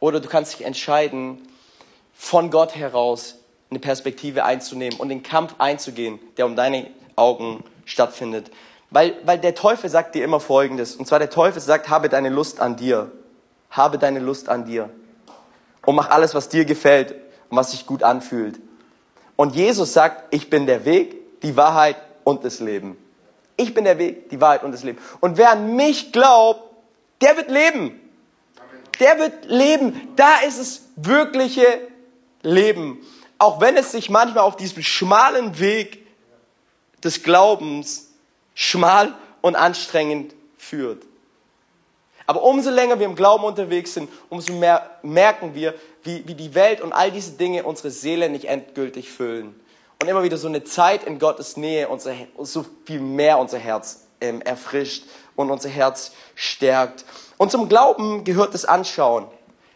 [0.00, 1.46] Oder du kannst dich entscheiden,
[2.14, 3.36] von Gott heraus
[3.70, 8.50] eine Perspektive einzunehmen und den Kampf einzugehen, der um deine Augen stattfindet.
[8.90, 10.96] Weil, weil der Teufel sagt dir immer Folgendes.
[10.96, 13.10] Und zwar der Teufel sagt, habe deine Lust an dir.
[13.70, 14.90] Habe deine Lust an dir.
[15.86, 17.12] Und mach alles, was dir gefällt
[17.48, 18.60] und was sich gut anfühlt.
[19.36, 22.98] Und Jesus sagt, ich bin der Weg, die Wahrheit und das Leben.
[23.56, 24.98] Ich bin der Weg, die Wahrheit und das Leben.
[25.20, 26.62] Und wer an mich glaubt,
[27.22, 27.98] der wird leben.
[29.00, 30.08] Der wird leben.
[30.16, 31.64] Da ist es wirkliche
[32.42, 33.04] Leben.
[33.38, 36.06] Auch wenn es sich manchmal auf diesem schmalen Weg
[37.02, 38.12] des Glaubens
[38.54, 41.02] schmal und anstrengend führt.
[42.26, 45.74] Aber umso länger wir im Glauben unterwegs sind, umso mehr merken wir,
[46.04, 49.58] wie, wie die Welt und all diese Dinge unsere Seele nicht endgültig füllen.
[50.00, 54.06] Und immer wieder so eine Zeit in Gottes Nähe unser, so viel mehr unser Herz
[54.20, 55.04] ähm, erfrischt
[55.36, 57.04] und unser Herz stärkt.
[57.38, 59.26] Und zum Glauben gehört das Anschauen.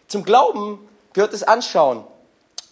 [0.09, 2.05] Zum Glauben gehört das Anschauen.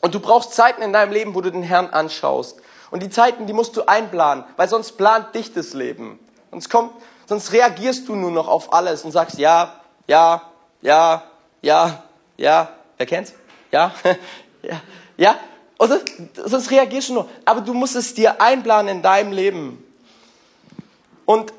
[0.04, 2.60] Und du brauchst Zeiten in deinem Leben, wo du den Herrn anschaust.
[2.90, 6.18] Und die Zeiten, die musst du einplanen, weil sonst plant dich das Leben.
[6.50, 6.92] Sonst kommt,
[7.26, 10.42] sonst reagierst du nur noch auf alles und sagst ja, ja,
[10.82, 11.22] ja,
[11.62, 12.02] ja,
[12.36, 12.68] ja.
[12.98, 13.32] Wer kennt's?
[13.72, 13.94] Ja,
[14.62, 14.82] ja,
[15.16, 15.36] ja.
[15.78, 15.90] Und
[16.34, 17.28] sonst, reagierst du nur.
[17.46, 19.82] Aber du musst es dir einplanen in deinem Leben.
[21.24, 21.54] Und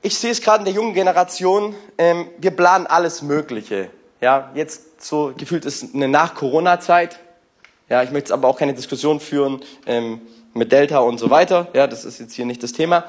[0.00, 3.90] ich sehe es gerade in der jungen Generation, ähm, wir planen alles Mögliche.
[4.20, 7.18] Ja, jetzt so gefühlt ist eine Nach-Corona-Zeit.
[7.90, 10.20] Ja, ich möchte jetzt aber auch keine Diskussion führen ähm,
[10.54, 11.66] mit Delta und so weiter.
[11.74, 13.04] Ja, das ist jetzt hier nicht das Thema.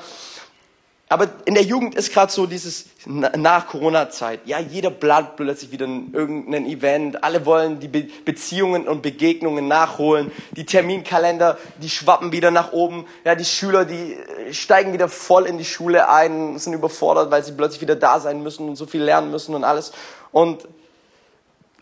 [1.07, 4.39] Aber in der Jugend ist gerade so dieses nach Corona-Zeit.
[4.45, 7.23] Ja, jeder plant plötzlich wieder irgendein Event.
[7.23, 10.31] Alle wollen die Be Beziehungen und Begegnungen nachholen.
[10.55, 13.05] Die Terminkalender, die schwappen wieder nach oben.
[13.23, 17.43] Ja, die Schüler, die äh, steigen wieder voll in die Schule ein, sind überfordert, weil
[17.43, 19.91] sie plötzlich wieder da sein müssen und so viel lernen müssen und alles.
[20.31, 20.67] Und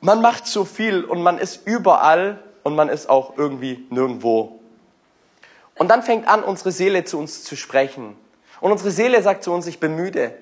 [0.02, 4.60] man macht so viel und man ist überall und man ist auch irgendwie nirgendwo.
[5.76, 8.15] Und dann fängt an, unsere Seele zu uns zu sprechen.
[8.60, 10.38] Und unsere Seele sagt zu uns, ich bin müde.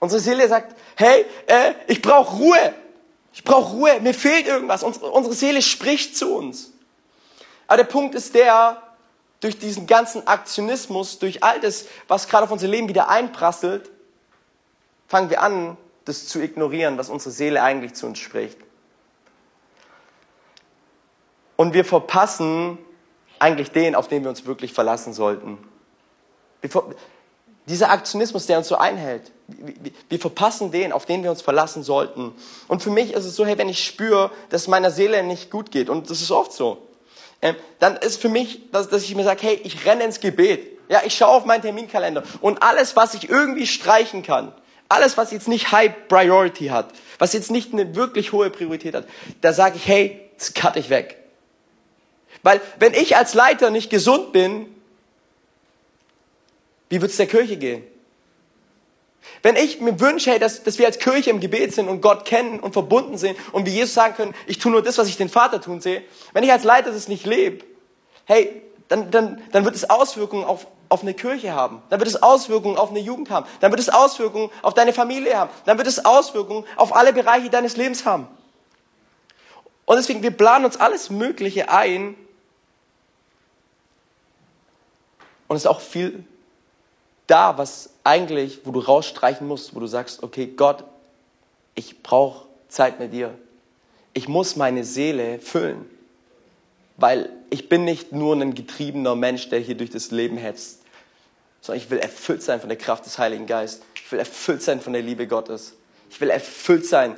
[0.00, 2.74] Unsere Seele sagt, hey, äh, ich brauche Ruhe.
[3.32, 4.82] Ich brauche Ruhe, mir fehlt irgendwas.
[4.82, 6.72] Unsere, unsere Seele spricht zu uns.
[7.68, 8.82] Aber der Punkt ist der,
[9.40, 13.90] durch diesen ganzen Aktionismus, durch all das, was gerade auf unser Leben wieder einprasselt,
[15.08, 18.58] fangen wir an, das zu ignorieren, was unsere Seele eigentlich zu uns spricht.
[21.62, 22.76] Und wir verpassen
[23.38, 25.58] eigentlich den, auf den wir uns wirklich verlassen sollten.
[27.68, 29.30] Dieser Aktionismus, der uns so einhält,
[30.08, 32.32] wir verpassen den, auf den wir uns verlassen sollten.
[32.66, 35.70] Und für mich ist es so, hey, wenn ich spüre, dass meiner Seele nicht gut
[35.70, 36.88] geht, und das ist oft so,
[37.40, 40.66] ähm, dann ist für mich, dass, dass ich mir sage, hey, ich renne ins Gebet.
[40.88, 44.52] Ja, ich schaue auf meinen Terminkalender und alles, was ich irgendwie streichen kann,
[44.88, 46.88] alles, was jetzt nicht High Priority hat,
[47.20, 49.06] was jetzt nicht eine wirklich hohe Priorität hat,
[49.40, 51.21] da sage ich, hey, das cut ich weg.
[52.42, 54.66] Weil wenn ich als Leiter nicht gesund bin,
[56.88, 57.84] wie wird es der Kirche gehen?
[59.42, 62.24] Wenn ich mir wünsche, hey, dass, dass wir als Kirche im Gebet sind und Gott
[62.24, 65.16] kennen und verbunden sind und wie Jesus sagen können, ich tue nur das, was ich
[65.16, 66.02] den Vater tun sehe,
[66.32, 67.64] wenn ich als Leiter das nicht lebe,
[68.24, 71.82] hey, dann, dann, dann wird es Auswirkungen auf, auf eine Kirche haben.
[71.88, 73.46] Dann wird es Auswirkungen auf eine Jugend haben.
[73.60, 75.50] Dann wird es Auswirkungen auf deine Familie haben.
[75.64, 78.28] Dann wird es Auswirkungen auf alle Bereiche deines Lebens haben.
[79.86, 82.14] Und deswegen, wir planen uns alles Mögliche ein.
[85.52, 86.24] Und es ist auch viel
[87.26, 90.82] da, was eigentlich, wo du rausstreichen musst, wo du sagst, okay, Gott,
[91.74, 93.34] ich brauche Zeit mit dir.
[94.14, 95.84] Ich muss meine Seele füllen,
[96.96, 100.80] weil ich bin nicht nur ein getriebener Mensch, der hier durch das Leben hetzt,
[101.60, 103.84] sondern ich will erfüllt sein von der Kraft des Heiligen Geistes.
[103.96, 105.74] Ich will erfüllt sein von der Liebe Gottes.
[106.08, 107.14] Ich will erfüllt sein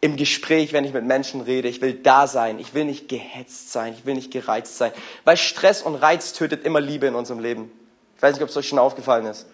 [0.00, 1.68] im Gespräch, wenn ich mit Menschen rede.
[1.68, 2.58] Ich will da sein.
[2.58, 3.92] Ich will nicht gehetzt sein.
[3.92, 4.92] Ich will nicht gereizt sein.
[5.24, 7.70] Weil Stress und Reiz tötet immer Liebe in unserem Leben.
[8.16, 9.46] Ich weiß nicht, ob es euch schon aufgefallen ist.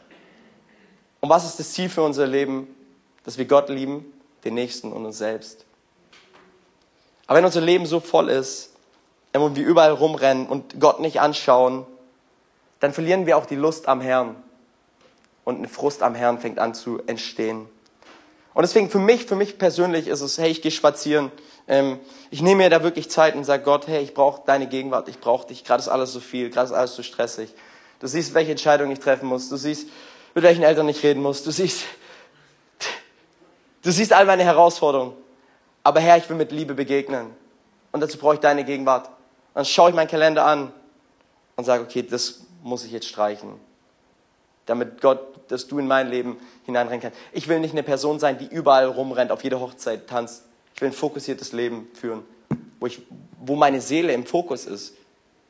[1.21, 2.69] Und was ist das Ziel für unser Leben?
[3.25, 4.05] Dass wir Gott lieben,
[4.45, 5.65] den Nächsten und uns selbst.
[7.27, 8.71] Aber wenn unser Leben so voll ist
[9.33, 11.85] und wir überall rumrennen und Gott nicht anschauen,
[12.79, 14.37] dann verlieren wir auch die Lust am Herrn.
[15.45, 17.69] Und eine Frust am Herrn fängt an zu entstehen.
[18.57, 21.31] Und deswegen für mich, für mich persönlich ist es, hey, ich gehe spazieren
[21.69, 21.99] Ähm,
[22.31, 25.21] ich nehme mir da wirklich Zeit und sage Gott, hey, ich brauche deine Gegenwart, ich
[25.21, 25.62] brauche dich.
[25.62, 27.51] Gerade ist alles so viel, gerade ist alles so stressig.
[28.01, 29.51] Du siehst, welche Entscheidung ich treffen muss.
[29.51, 29.88] Du siehst,
[30.35, 31.42] mit welchen Eltern ich reden muss.
[31.42, 31.85] Du siehst,
[33.83, 35.12] du siehst all meine Herausforderungen.
[35.83, 37.27] Aber Herr, ich will mit Liebe begegnen.
[37.92, 39.11] Und dazu brauche ich deine Gegenwart.
[39.53, 40.73] Dann schaue ich meinen Kalender an
[41.57, 43.66] und sage, okay, das muss ich jetzt streichen.
[44.67, 47.19] Damit Gott, dass du in mein Leben hineinrennen kannst.
[47.33, 50.45] Ich will nicht eine Person sein, die überall rumrennt, auf jeder Hochzeit tanzt.
[50.75, 52.23] Ich will ein fokussiertes Leben führen,
[52.81, 53.01] wo, ich,
[53.41, 54.95] wo meine Seele im Fokus ist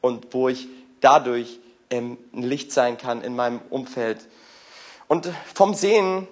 [0.00, 0.68] und wo ich
[1.00, 1.58] dadurch
[1.90, 4.18] ähm, ein Licht sein kann in meinem Umfeld.
[5.08, 6.28] Und vom Sehen,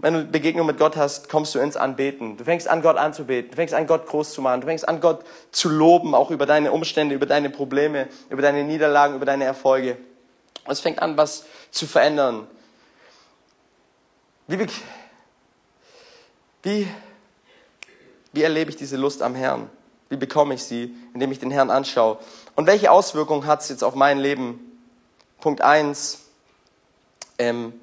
[0.00, 2.36] wenn du Begegnung mit Gott hast, kommst du ins Anbeten.
[2.36, 3.50] Du fängst an, Gott anzubeten.
[3.50, 4.60] Du fängst an, Gott groß zu machen.
[4.60, 8.64] Du fängst an, Gott zu loben, auch über deine Umstände, über deine Probleme, über deine
[8.64, 9.96] Niederlagen, über deine Erfolge.
[10.66, 12.46] Es fängt an, was zu verändern.
[14.46, 14.66] Wie,
[16.62, 16.88] wie
[18.32, 19.70] wie erlebe ich diese Lust am Herrn?
[20.08, 22.18] Wie bekomme ich sie, indem ich den Herrn anschaue?
[22.56, 24.80] Und welche Auswirkungen hat es jetzt auf mein Leben?
[25.40, 26.26] Punkt eins:
[27.38, 27.78] ähm,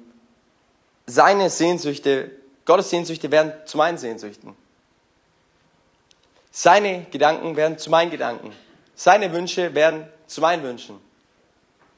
[1.06, 2.30] seine Sehnsüchte,
[2.64, 4.54] Gottes Sehnsüchte werden zu meinen Sehnsüchten.
[6.52, 8.52] Seine Gedanken werden zu meinen Gedanken.
[8.94, 11.00] Seine Wünsche werden zu meinen Wünschen.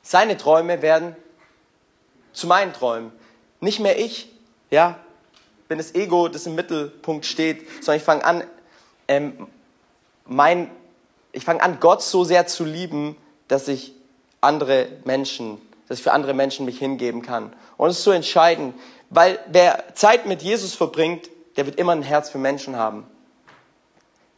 [0.02, 1.16] Seine Träume werden
[2.32, 3.12] zu meinen Träumen.
[3.60, 4.28] Nicht mehr ich,
[4.70, 4.98] ja,
[5.68, 8.44] wenn das Ego, das im Mittelpunkt steht, sondern ich fange an,
[9.08, 9.46] ähm,
[10.26, 10.70] mein,
[11.32, 13.16] ich fange an, Gott so sehr zu lieben,
[13.48, 13.94] dass ich
[14.40, 17.54] andere Menschen, dass ich für andere Menschen mich hingeben kann.
[17.76, 18.74] Und es ist so entscheidend,
[19.10, 23.06] weil wer Zeit mit Jesus verbringt, der wird immer ein Herz für Menschen haben.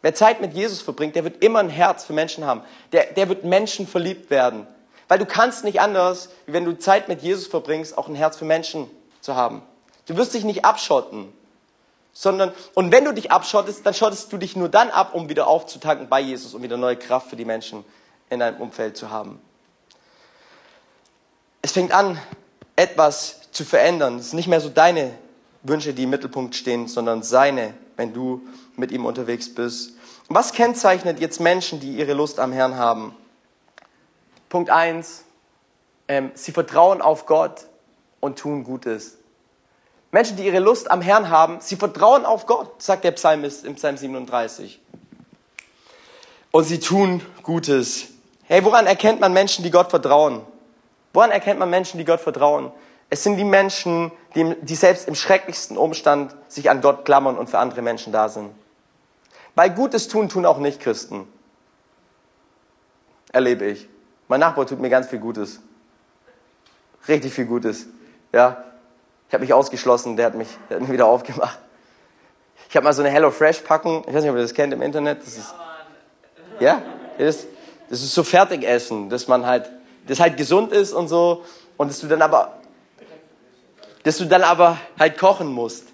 [0.03, 2.62] Wer Zeit mit Jesus verbringt, der wird immer ein Herz für Menschen haben.
[2.92, 4.66] Der, der wird Menschen verliebt werden.
[5.14, 8.37] Weil du kannst nicht anders, wie wenn du Zeit mit Jesus verbringst, auch ein Herz
[8.37, 9.62] für Menschen zu haben.
[10.07, 11.33] Du wirst dich nicht abschotten,
[12.12, 15.46] sondern, und wenn du dich abschottest, dann schottest du dich nur dann ab, um wieder
[15.46, 17.85] aufzutanken bei Jesus, um wieder neue Kraft für die Menschen
[18.29, 19.40] in deinem Umfeld zu haben.
[21.62, 22.18] Es fängt an,
[22.74, 24.18] etwas zu verändern.
[24.18, 25.12] Es sind nicht mehr so deine
[25.62, 28.42] Wünsche, die im Mittelpunkt stehen, sondern seine, wenn du
[28.74, 29.92] mit ihm unterwegs bist.
[30.27, 33.14] was kennzeichnet jetzt Menschen, die ihre Lust am Herrn haben?
[34.54, 35.24] Punkt eins:
[36.06, 37.66] ähm, sie vertrauen auf Gott
[38.20, 39.18] und tun Gutes.
[40.12, 43.74] Menschen, die ihre Lust am Herrn haben, sie vertrauen auf Gott, sagt der Psalmist im
[43.74, 44.80] Psalm 37.
[46.52, 48.10] Und sie tun Gutes.
[48.44, 50.42] Hey, woran erkennt man Menschen, die Gott vertrauen?
[51.12, 52.70] Woran erkennt man Menschen, die Gott vertrauen?
[53.10, 57.50] Es sind die Menschen, die, die selbst im schrecklichsten Umstand sich an Gott klammern und
[57.50, 58.52] für andere Menschen da sind.
[59.56, 61.26] Weil Gutes tun, tun auch nicht Christen.
[63.32, 63.88] Erlebe ich.
[64.34, 65.60] Mein Nachbar tut mir ganz viel Gutes.
[67.06, 67.86] Richtig viel Gutes.
[68.32, 68.64] Ja,
[69.28, 71.56] ich habe mich ausgeschlossen, der hat mich, der hat mich wieder aufgemacht.
[72.68, 74.72] Ich habe mal so eine Hello Fresh Packung, ich weiß nicht, ob ihr das kennt
[74.72, 75.24] im Internet.
[75.24, 75.54] Das ist,
[76.58, 76.82] ja,
[77.16, 77.46] das,
[77.88, 79.70] das ist so Fertigessen, dass man halt,
[80.08, 81.44] das halt gesund ist und so
[81.76, 82.54] und dass du dann aber,
[84.02, 85.92] dass du dann aber halt kochen musst.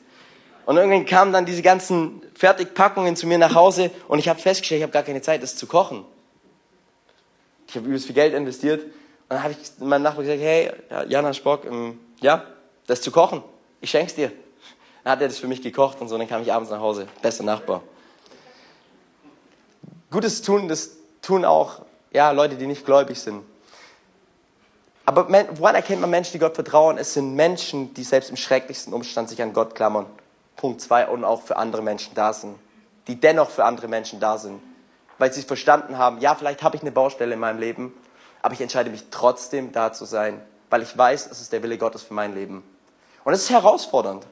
[0.64, 4.79] Und irgendwann kamen dann diese ganzen Fertigpackungen zu mir nach Hause und ich habe festgestellt,
[4.79, 6.07] ich habe gar keine Zeit, das zu kochen.
[7.71, 8.93] Ich habe übelst viel Geld investiert und
[9.29, 10.73] dann habe ich meinem Nachbar gesagt, hey,
[11.07, 12.45] Jana Spock, ähm, ja,
[12.89, 13.45] das zu kochen.
[13.81, 14.33] Ich schenk's dir.
[15.05, 17.07] Dann hat er das für mich gekocht und so, dann kam ich abends nach Hause.
[17.23, 17.83] Bester Nachbar.
[20.11, 20.91] Gutes tun, das
[21.23, 23.45] tun auch ja, Leute, die nicht gläubig sind.
[25.05, 26.99] Aber woran erkennt man Menschen, die Gott vertrauen?
[26.99, 30.07] Es sind Menschen, die selbst im schrecklichsten Umstand sich an Gott klammern.
[30.57, 32.57] Punkt zwei und auch für andere Menschen da sind.
[33.07, 34.61] Die dennoch für andere Menschen da sind.
[35.21, 37.93] Weil sie verstanden haben, ja, vielleicht habe ich eine Baustelle in meinem Leben,
[38.41, 41.77] aber ich entscheide mich trotzdem da zu sein, weil ich weiß, es ist der Wille
[41.77, 42.65] Gottes für mein Leben.
[43.25, 44.27] Und es ist herausfordernd.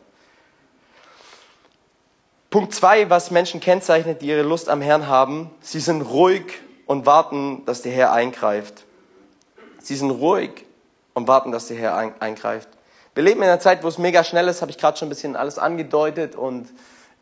[2.48, 6.55] Punkt zwei, was Menschen kennzeichnet, die ihre Lust am Herrn haben, sie sind ruhig
[6.87, 8.87] und warten, dass der Herr eingreift.
[9.83, 10.64] Sie sind ruhig
[11.12, 12.70] und warten, dass der Herr eingreift.
[13.12, 15.11] Wir leben in einer Zeit, wo es mega schnell ist, habe ich gerade schon ein
[15.11, 16.70] bisschen alles angedeutet und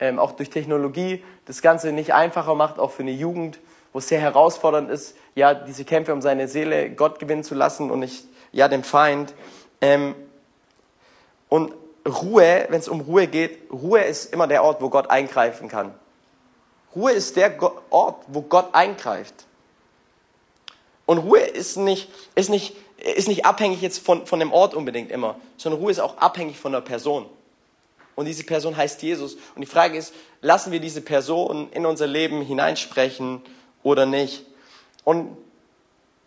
[0.00, 3.58] ähm, auch durch Technologie das Ganze nicht einfacher macht, auch für eine Jugend,
[3.92, 7.90] wo es sehr herausfordernd ist, ja, diese Kämpfe um seine Seele Gott gewinnen zu lassen
[7.90, 9.34] und nicht, ja, dem Feind.
[9.80, 10.14] Ähm,
[11.48, 11.72] und
[12.06, 15.94] Ruhe, wenn es um Ruhe geht, Ruhe ist immer der Ort, wo Gott eingreifen kann.
[16.94, 17.54] Ruhe ist der
[17.90, 19.34] Ort, wo Gott eingreift.
[21.04, 25.10] Und Ruhe ist nicht, ist nicht, ist nicht abhängig jetzt von, von dem Ort unbedingt
[25.10, 27.26] immer, sondern Ruhe ist auch abhängig von der Person.
[28.16, 29.34] Und diese Person heißt Jesus.
[29.54, 33.42] Und die Frage ist, lassen wir diese Person in unser Leben hineinsprechen
[33.84, 34.44] oder nicht?
[35.04, 35.36] Und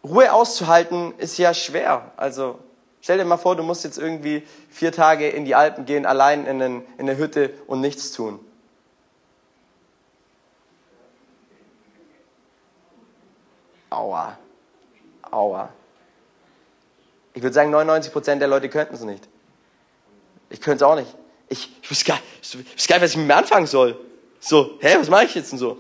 [0.04, 2.13] Ruhe auszuhalten ist ja schwer.
[2.15, 2.60] Also
[3.02, 6.45] Stell dir mal vor, du musst jetzt irgendwie vier Tage in die Alpen gehen, allein
[6.45, 8.39] in, den, in der Hütte und nichts tun.
[13.89, 14.38] Aua.
[15.32, 15.69] Aua.
[17.34, 19.28] Ich würde sagen, 99% der Leute könnten es nicht.
[20.49, 21.15] Ich könnte es auch nicht.
[21.49, 23.99] Ich, ich wüsste gar, ich wüsste gar nicht, was ich mit mir anfangen soll.
[24.39, 25.77] So, hä, was mache ich jetzt denn so?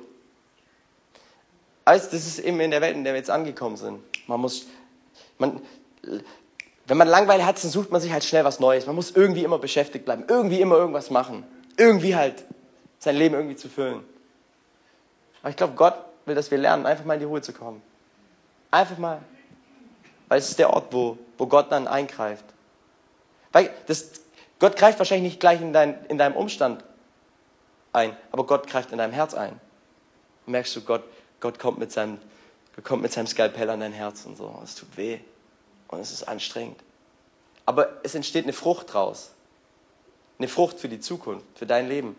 [1.85, 3.99] Also, das ist eben in der Welt, in der wir jetzt angekommen sind.
[4.27, 4.67] Man muss,
[5.37, 5.61] man,
[6.85, 8.85] wenn man Langweile hat, dann sucht man sich halt schnell was Neues.
[8.85, 11.45] Man muss irgendwie immer beschäftigt bleiben, irgendwie immer irgendwas machen.
[11.77, 12.43] Irgendwie halt
[12.99, 14.03] sein Leben irgendwie zu füllen.
[15.41, 17.81] Aber ich glaube, Gott will, dass wir lernen, einfach mal in die Ruhe zu kommen.
[18.71, 19.21] Einfach mal.
[20.27, 22.45] Weil es ist der Ort, wo, wo Gott dann eingreift.
[23.51, 24.11] Weil das,
[24.59, 26.83] Gott greift wahrscheinlich nicht gleich in, dein, in deinem Umstand
[27.93, 29.59] ein, aber Gott greift in deinem Herz ein.
[30.45, 31.03] Und merkst du, Gott,
[31.39, 32.19] Gott kommt mit seinem,
[32.83, 34.59] kommt mit seinem Skalpell an dein Herz und so.
[34.63, 35.19] Es tut weh
[35.87, 36.79] und es ist anstrengend.
[37.65, 39.31] Aber es entsteht eine Frucht draus.
[40.37, 42.15] Eine Frucht für die Zukunft, für dein Leben.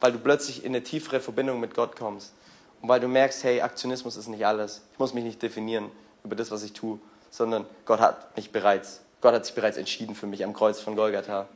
[0.00, 2.32] Weil du plötzlich in eine tiefere Verbindung mit Gott kommst.
[2.80, 4.82] Und weil du merkst, hey, Aktionismus ist nicht alles.
[4.92, 5.90] Ich muss mich nicht definieren
[6.24, 6.98] über das, was ich tue,
[7.30, 10.94] sondern Gott hat mich bereits, Gott hat sich bereits entschieden für mich am Kreuz von
[10.94, 11.48] Golgatha.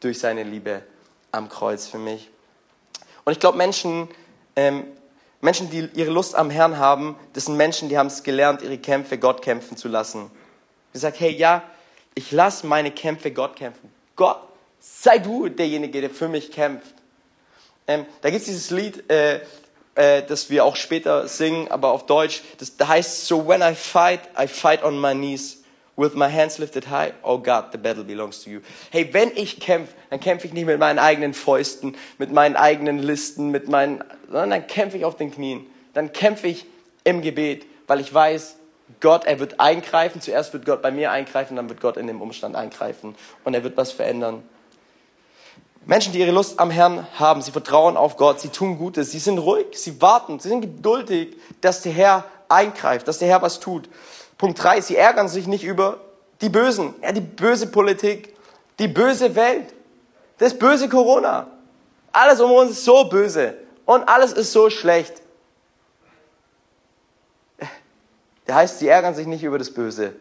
[0.00, 0.82] Durch seine Liebe
[1.32, 2.30] am Kreuz für mich.
[3.24, 4.08] Und ich glaube, Menschen,
[4.54, 4.84] ähm,
[5.40, 8.78] Menschen, die ihre Lust am Herrn haben, das sind Menschen, die haben es gelernt, ihre
[8.78, 10.30] Kämpfe Gott kämpfen zu lassen.
[10.92, 11.62] Die sagen, hey, ja,
[12.14, 13.92] ich lasse meine Kämpfe Gott kämpfen.
[14.14, 14.40] Gott,
[14.78, 16.94] sei du derjenige, der für mich kämpft.
[17.86, 19.40] Ähm, da gibt es dieses Lied, äh,
[19.94, 22.42] äh, das wir auch später singen, aber auf Deutsch.
[22.58, 25.62] Das, das heißt, so when I fight, I fight on my knees.
[25.96, 28.60] With my hands lifted high, oh God, the battle belongs to you.
[28.90, 32.98] Hey, wenn ich kämpfe, dann kämpfe ich nicht mit meinen eigenen Fäusten, mit meinen eigenen
[32.98, 35.66] Listen, mit meinen, sondern dann kämpfe ich auf den Knien.
[35.94, 36.66] Dann kämpfe ich
[37.04, 38.56] im Gebet, weil ich weiß,
[39.00, 40.20] Gott, er wird eingreifen.
[40.20, 43.64] Zuerst wird Gott bei mir eingreifen, dann wird Gott in dem Umstand eingreifen und er
[43.64, 44.42] wird was verändern.
[45.86, 49.20] Menschen, die ihre Lust am Herrn haben, sie vertrauen auf Gott, sie tun Gutes, sie
[49.20, 53.60] sind ruhig, sie warten, sie sind geduldig, dass der Herr eingreift, dass der Herr was
[53.60, 53.88] tut.
[54.38, 56.00] Punkt drei: sie ärgern sich nicht über
[56.40, 58.34] die Bösen, ja, die böse Politik,
[58.78, 59.72] die böse Welt,
[60.38, 61.46] das böse Corona.
[62.12, 65.22] Alles um uns ist so böse und alles ist so schlecht.
[68.46, 70.12] Der heißt, sie ärgern sich nicht über das Böse.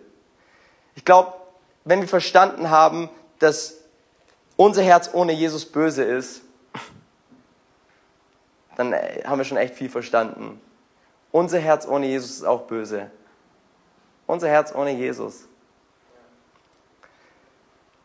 [0.95, 1.33] Ich glaube,
[1.83, 3.75] wenn wir verstanden haben, dass
[4.55, 6.41] unser Herz ohne Jesus böse ist,
[8.75, 10.59] dann äh, haben wir schon echt viel verstanden.
[11.31, 13.11] Unser Herz ohne Jesus ist auch böse.
[14.27, 15.47] Unser Herz ohne Jesus.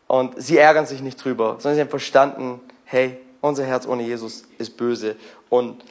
[0.06, 4.42] Und sie ärgern sich nicht drüber, sondern sie haben verstanden, hey, unser Herz ohne Jesus
[4.58, 5.16] ist böse.
[5.48, 5.84] Und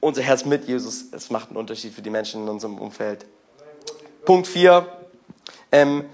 [0.00, 3.26] unser Herz mit Jesus, es macht einen Unterschied für die Menschen in unserem Umfeld.
[4.24, 4.86] Punkt 4.
[5.72, 6.04] Ähm,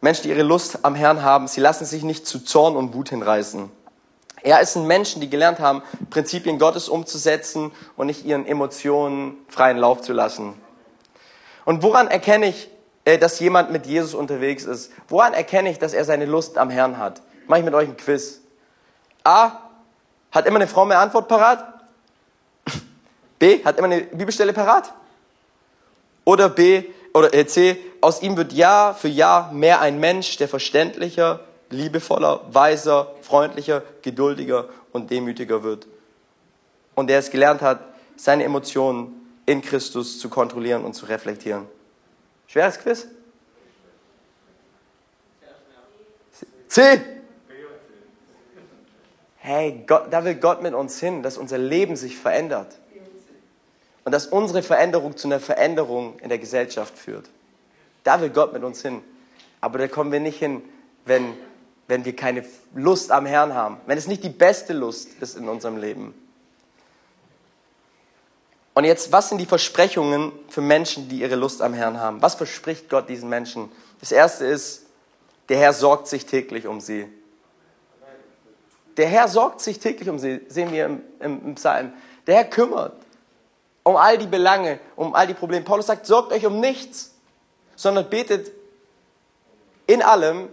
[0.00, 3.10] Menschen, die ihre Lust am Herrn haben, sie lassen sich nicht zu Zorn und Wut
[3.10, 3.70] hinreißen.
[4.42, 9.78] Er ist ein Menschen, die gelernt haben, Prinzipien Gottes umzusetzen und nicht ihren Emotionen freien
[9.78, 10.54] Lauf zu lassen.
[11.64, 12.70] Und woran erkenne ich,
[13.04, 14.92] äh, dass jemand mit Jesus unterwegs ist?
[15.08, 17.22] Woran erkenne ich, dass er seine Lust am Herrn hat?
[17.46, 18.40] Mache ich mit euch ein Quiz.
[19.24, 19.52] A.
[20.30, 21.64] Hat immer eine Frau mehr Antwort parat?
[23.38, 23.64] B.
[23.64, 24.92] Hat immer eine Bibelstelle parat?
[26.24, 26.84] Oder B.
[27.14, 32.40] Oder äh, C aus ihm wird Jahr für Jahr mehr ein Mensch, der verständlicher, liebevoller,
[32.50, 35.86] weiser, freundlicher, geduldiger und demütiger wird.
[36.94, 37.80] Und der es gelernt hat,
[38.16, 41.66] seine Emotionen in Christus zu kontrollieren und zu reflektieren.
[42.46, 43.08] Schweres Quiz?
[46.68, 47.00] C.
[49.36, 52.78] Hey, Gott, da will Gott mit uns hin, dass unser Leben sich verändert.
[54.04, 57.28] Und dass unsere Veränderung zu einer Veränderung in der Gesellschaft führt.
[58.04, 59.02] Da will Gott mit uns hin.
[59.60, 60.62] Aber da kommen wir nicht hin,
[61.04, 61.34] wenn,
[61.88, 63.78] wenn wir keine Lust am Herrn haben.
[63.86, 66.14] Wenn es nicht die beste Lust ist in unserem Leben.
[68.74, 72.22] Und jetzt, was sind die Versprechungen für Menschen, die ihre Lust am Herrn haben?
[72.22, 73.70] Was verspricht Gott diesen Menschen?
[74.00, 74.86] Das erste ist,
[75.48, 77.06] der Herr sorgt sich täglich um sie.
[78.96, 81.92] Der Herr sorgt sich täglich um sie, sehen wir im, im, im Psalm.
[82.26, 82.94] Der Herr kümmert
[83.84, 85.64] um all die Belange, um all die Probleme.
[85.64, 87.12] Paulus sagt, sorgt euch um nichts
[87.82, 88.52] sondern betet
[89.86, 90.48] in allem.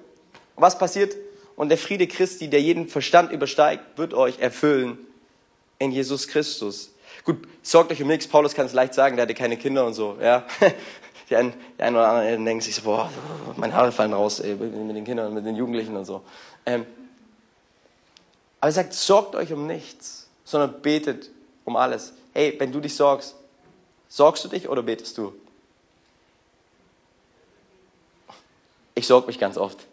[0.56, 1.16] Was passiert?
[1.56, 4.98] Und der Friede Christi, der jeden Verstand übersteigt, wird euch erfüllen
[5.78, 6.94] in Jesus Christus.
[7.30, 8.28] Gut, sorgt euch um nichts.
[8.28, 10.18] Paulus kann es leicht sagen, der hatte keine Kinder und so.
[10.20, 10.48] Ja,
[11.30, 13.08] die einen, die einen oder anderen denken sich so, boah,
[13.56, 16.24] meine Haare fallen raus ey, mit den Kindern, mit den Jugendlichen und so.
[16.66, 16.88] Ähm,
[18.60, 21.30] aber er sagt, sorgt euch um nichts, sondern betet
[21.66, 22.14] um alles.
[22.34, 23.36] Hey, wenn du dich sorgst,
[24.08, 25.32] sorgst du dich oder betest du?
[28.96, 29.86] Ich sorge mich ganz oft.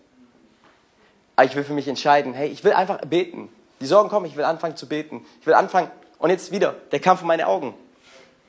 [1.36, 3.50] Aber ich will für mich entscheiden, hey, ich will einfach beten.
[3.82, 5.26] Die Sorgen kommen, ich will anfangen zu beten.
[5.42, 7.74] Ich will anfangen, und jetzt wieder, der Kampf um meine Augen.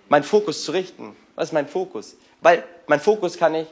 [0.10, 1.16] Meinen Fokus zu richten.
[1.36, 2.16] Was ist mein Fokus?
[2.42, 3.68] Weil mein Fokus kann ich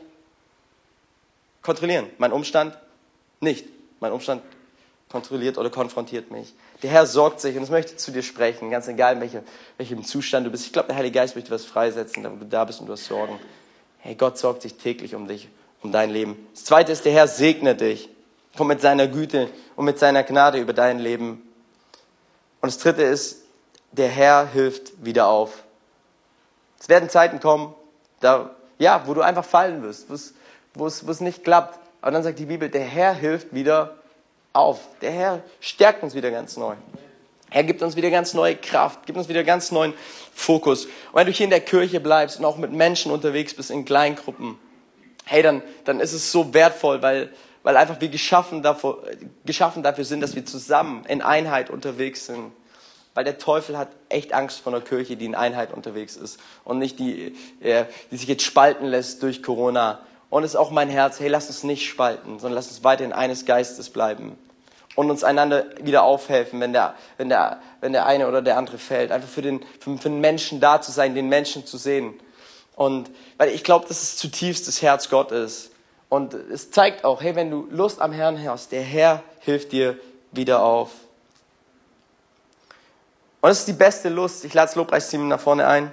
[1.62, 2.08] kontrollieren.
[2.18, 2.78] Mein Umstand
[3.40, 3.66] nicht.
[4.00, 4.42] Mein Umstand
[5.10, 6.54] kontrolliert oder konfrontiert mich.
[6.84, 9.44] Der Herr sorgt sich und es möchte zu dir sprechen, ganz egal in welchem,
[9.78, 10.66] welchem Zustand du bist.
[10.66, 13.06] Ich glaube, der Heilige Geist möchte was freisetzen, damit du da bist und du hast
[13.06, 13.40] Sorgen.
[14.00, 15.48] Hey, Gott sorgt sich täglich um dich,
[15.82, 16.48] um dein Leben.
[16.54, 18.10] Das zweite ist, der Herr segnet dich.
[18.58, 21.42] Kommt mit seiner Güte und mit seiner Gnade über dein Leben.
[22.62, 23.45] Und das dritte ist,
[23.98, 25.64] der Herr hilft wieder auf.
[26.80, 27.74] Es werden Zeiten kommen,
[28.20, 30.08] da, ja, wo du einfach fallen wirst,
[30.74, 31.80] wo es, nicht klappt.
[32.02, 33.96] Aber dann sagt die Bibel, der Herr hilft wieder
[34.54, 34.80] auf.
[35.02, 36.76] Der Herr stärkt uns wieder ganz neu.
[37.52, 39.94] Er gibt uns wieder ganz neue Kraft, gibt uns wieder ganz neuen
[40.34, 40.86] Fokus.
[40.86, 43.86] Und wenn du hier in der Kirche bleibst und auch mit Menschen unterwegs bist in
[43.86, 44.58] Kleingruppen,
[45.26, 47.32] hey, dann, dann ist es so wertvoll, weil,
[47.64, 49.04] weil einfach wir geschaffen dafür,
[49.46, 52.52] geschaffen dafür sind, dass wir zusammen in Einheit unterwegs sind.
[53.16, 56.78] Weil der Teufel hat echt Angst vor einer Kirche, die in Einheit unterwegs ist und
[56.78, 60.00] nicht die, äh, die sich jetzt spalten lässt durch Corona.
[60.30, 63.14] Und es ist auch mein Herz, hey, lass uns nicht spalten, sondern lass uns weiterhin
[63.14, 64.38] eines Geistes bleiben
[64.96, 68.78] und uns einander wieder aufhelfen, wenn der, wenn der, wenn der eine oder der andere
[68.78, 69.12] fällt.
[69.12, 72.14] Einfach für den, für, für den Menschen da zu sein, den Menschen zu sehen.
[72.76, 75.72] Und weil ich glaube, dass es zutiefst das Herz Gottes.
[76.10, 79.98] Und es zeigt auch, hey, wenn du Lust am Herrn hast, der Herr hilft dir
[80.32, 80.92] wieder auf.
[83.46, 84.44] Und es ist die beste Lust.
[84.44, 85.92] Ich lade das Lobpreisteam nach vorne ein.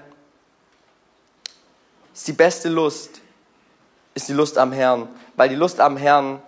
[2.14, 3.20] Es ist die beste Lust,
[4.14, 5.06] ist die Lust am Herrn.
[5.36, 6.40] Weil die Lust am Herrn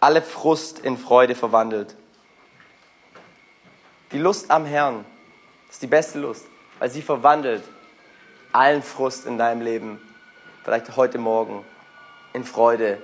[0.00, 1.94] alle Frust in Freude verwandelt.
[4.10, 5.04] Die Lust am Herrn
[5.70, 6.46] ist die beste Lust,
[6.80, 7.62] weil sie verwandelt
[8.50, 10.00] allen Frust in deinem Leben,
[10.64, 11.64] vielleicht heute Morgen,
[12.32, 13.00] in Freude.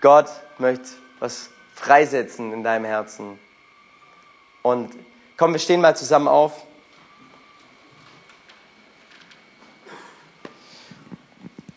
[0.00, 0.88] Gott möchte
[1.18, 3.38] was freisetzen in deinem Herzen.
[4.62, 4.92] Und
[5.36, 6.52] komm, wir stehen mal zusammen auf.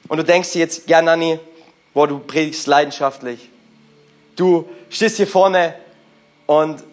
[0.08, 1.40] Und du denkst dir jetzt, ja, Nanni,
[1.94, 3.50] boah, du predigst leidenschaftlich.
[4.36, 5.76] Du stehst hier vorne
[6.46, 6.84] und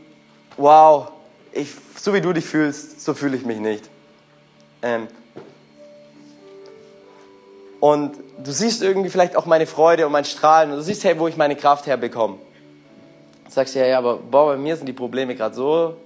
[0.56, 1.10] wow,
[1.52, 3.90] ich, so wie du dich fühlst, so fühle ich mich nicht.
[4.82, 5.08] Ähm,
[7.80, 11.18] und du siehst irgendwie vielleicht auch meine Freude und mein Strahlen und du siehst, hey,
[11.18, 12.38] wo ich meine Kraft herbekomme.
[13.50, 15.96] Du sagst ja, ja, aber boah, bei mir sind die Probleme gerade so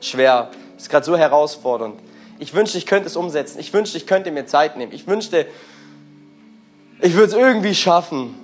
[0.00, 1.98] schwer, ist gerade so herausfordernd.
[2.38, 3.58] Ich wünschte, ich könnte es umsetzen.
[3.58, 4.92] Ich wünschte, ich könnte mir Zeit nehmen.
[4.92, 5.46] Ich wünschte,
[7.00, 8.36] ich würde es irgendwie schaffen.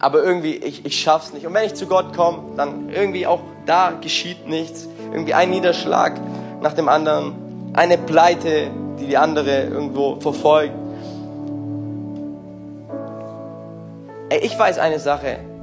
[0.00, 1.46] Aber irgendwie, ich, ich schaff's nicht.
[1.46, 4.88] Und wenn ich zu Gott komme, dann irgendwie auch da geschieht nichts.
[5.12, 6.20] Irgendwie ein Niederschlag
[6.60, 7.70] nach dem anderen.
[7.74, 10.74] Eine Pleite, die die andere irgendwo verfolgt.
[14.30, 15.53] Ey, ich weiß eine Sache.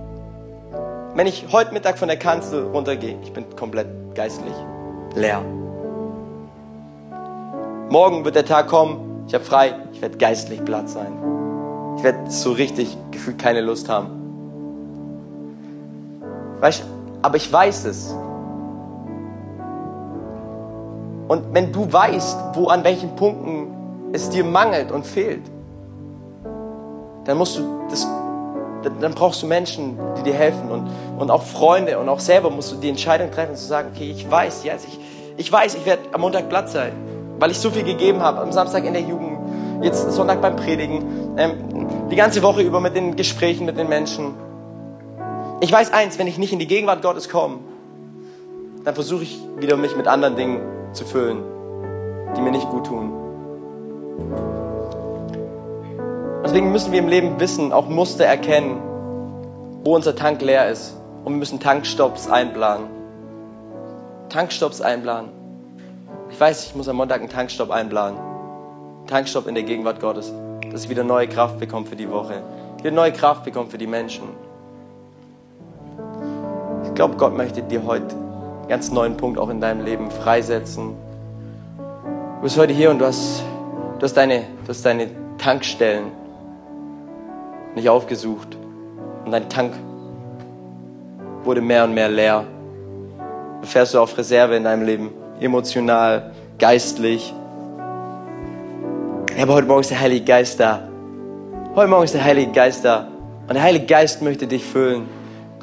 [1.13, 4.53] Wenn ich heute Mittag von der Kanzel runtergehe, ich bin komplett geistlich
[5.13, 5.41] leer.
[7.89, 11.11] Morgen wird der Tag kommen, ich habe frei, ich werde geistlich platt sein.
[11.97, 14.07] Ich werde so richtig gefühlt keine Lust haben.
[16.61, 16.85] Weißt,
[17.21, 18.15] aber ich weiß es.
[21.27, 23.67] Und wenn du weißt, wo an welchen Punkten
[24.13, 25.43] es dir mangelt und fehlt,
[27.25, 28.07] dann musst du das,
[28.83, 30.87] dann brauchst du Menschen, die dir helfen und,
[31.19, 34.29] und auch Freunde und auch selber musst du die Entscheidung treffen zu sagen, okay, ich
[34.29, 34.99] weiß jetzt, ich,
[35.37, 36.93] ich weiß, ich werde am Montag Platz sein,
[37.39, 39.39] weil ich so viel gegeben habe, am Samstag in der Jugend,
[39.83, 44.33] jetzt Sonntag beim Predigen, ähm, die ganze Woche über mit den Gesprächen mit den Menschen.
[45.61, 47.59] Ich weiß eins, wenn ich nicht in die Gegenwart Gottes komme,
[48.83, 50.61] dann versuche ich wieder mich mit anderen Dingen
[50.93, 51.43] zu füllen,
[52.35, 53.11] die mir nicht gut tun.
[56.43, 58.81] Deswegen müssen wir im Leben wissen, auch Muster erkennen,
[59.83, 60.97] wo unser Tank leer ist.
[61.23, 62.87] Und wir müssen Tankstops einplanen.
[64.29, 65.29] Tankstops einplanen.
[66.31, 68.19] Ich weiß, ich muss am Montag einen Tankstopp einplanen.
[69.05, 70.33] Tankstopp in der Gegenwart Gottes,
[70.71, 72.41] dass ich wieder neue Kraft bekomme für die Woche,
[72.77, 74.23] wieder neue Kraft bekomme für die Menschen.
[76.85, 80.95] Ich glaube, Gott möchte dir heute einen ganz neuen Punkt auch in deinem Leben freisetzen.
[82.37, 83.43] Du bist heute hier und du hast,
[83.99, 86.20] du hast, deine, du hast deine Tankstellen
[87.75, 88.57] nicht aufgesucht
[89.25, 89.73] und dein Tank
[91.43, 92.45] wurde mehr und mehr leer.
[93.61, 97.33] Du fährst du auf Reserve in deinem Leben, emotional, geistlich,
[99.39, 100.87] aber heute Morgen ist der Heilige Geist da.
[101.73, 103.07] Heute Morgen ist der Heilige Geist da.
[103.47, 105.07] Und der Heilige Geist möchte dich füllen.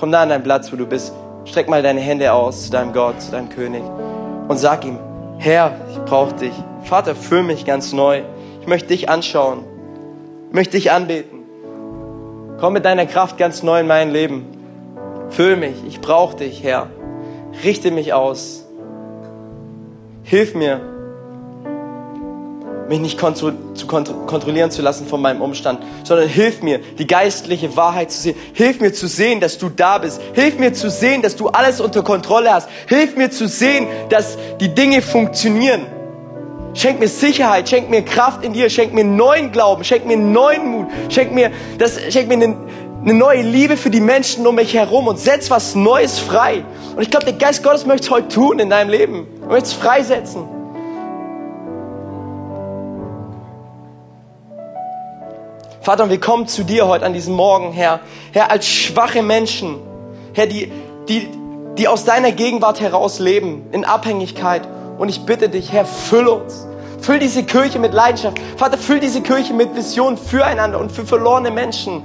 [0.00, 1.12] Komm da an deinen Platz, wo du bist.
[1.44, 3.82] Streck mal deine Hände aus zu deinem Gott, zu deinem König.
[4.48, 4.98] Und sag ihm,
[5.38, 6.52] Herr, ich brauche dich.
[6.84, 8.22] Vater, füll mich ganz neu.
[8.60, 9.64] Ich möchte dich anschauen.
[10.48, 11.37] Ich möchte dich anbeten.
[12.58, 14.44] Komm mit deiner Kraft ganz neu in mein Leben.
[15.30, 15.76] Füll mich.
[15.86, 16.90] Ich brauche dich, Herr.
[17.62, 18.64] Richte mich aus.
[20.24, 20.80] Hilf mir,
[22.88, 27.06] mich nicht kontro zu kontro kontrollieren zu lassen von meinem Umstand, sondern hilf mir, die
[27.06, 28.36] geistliche Wahrheit zu sehen.
[28.54, 30.20] Hilf mir zu sehen, dass du da bist.
[30.32, 32.68] Hilf mir zu sehen, dass du alles unter Kontrolle hast.
[32.88, 35.86] Hilf mir zu sehen, dass die Dinge funktionieren.
[36.78, 40.70] Schenk mir Sicherheit, schenk mir Kraft in dir, schenk mir neuen Glauben, schenk mir neuen
[40.70, 42.56] Mut, schenk mir, das, schenk mir eine,
[43.02, 46.64] eine neue Liebe für die Menschen um mich herum und setz was Neues frei.
[46.94, 49.26] Und ich glaube, der Geist Gottes möchte es heute tun in deinem Leben.
[49.42, 50.44] Er möchte es freisetzen.
[55.80, 57.98] Vater, und wir kommen zu dir heute an diesem Morgen, Herr.
[58.30, 59.78] Herr, als schwache Menschen,
[60.32, 60.70] Herr, die,
[61.08, 61.26] die,
[61.76, 64.62] die aus deiner Gegenwart heraus leben, in Abhängigkeit.
[64.96, 66.67] Und ich bitte dich, Herr, füll uns.
[67.00, 68.38] Füll diese Kirche mit Leidenschaft.
[68.56, 72.02] Vater, füll diese Kirche mit Vision füreinander und für verlorene Menschen.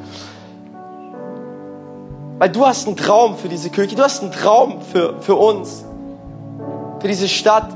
[2.38, 3.96] Weil du hast einen Traum für diese Kirche.
[3.96, 5.86] Du hast einen Traum für, für uns.
[7.00, 7.76] Für diese Stadt.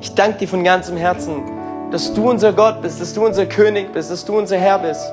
[0.00, 1.42] Ich danke dir von ganzem Herzen,
[1.90, 5.12] dass du unser Gott bist, dass du unser König bist, dass du unser Herr bist.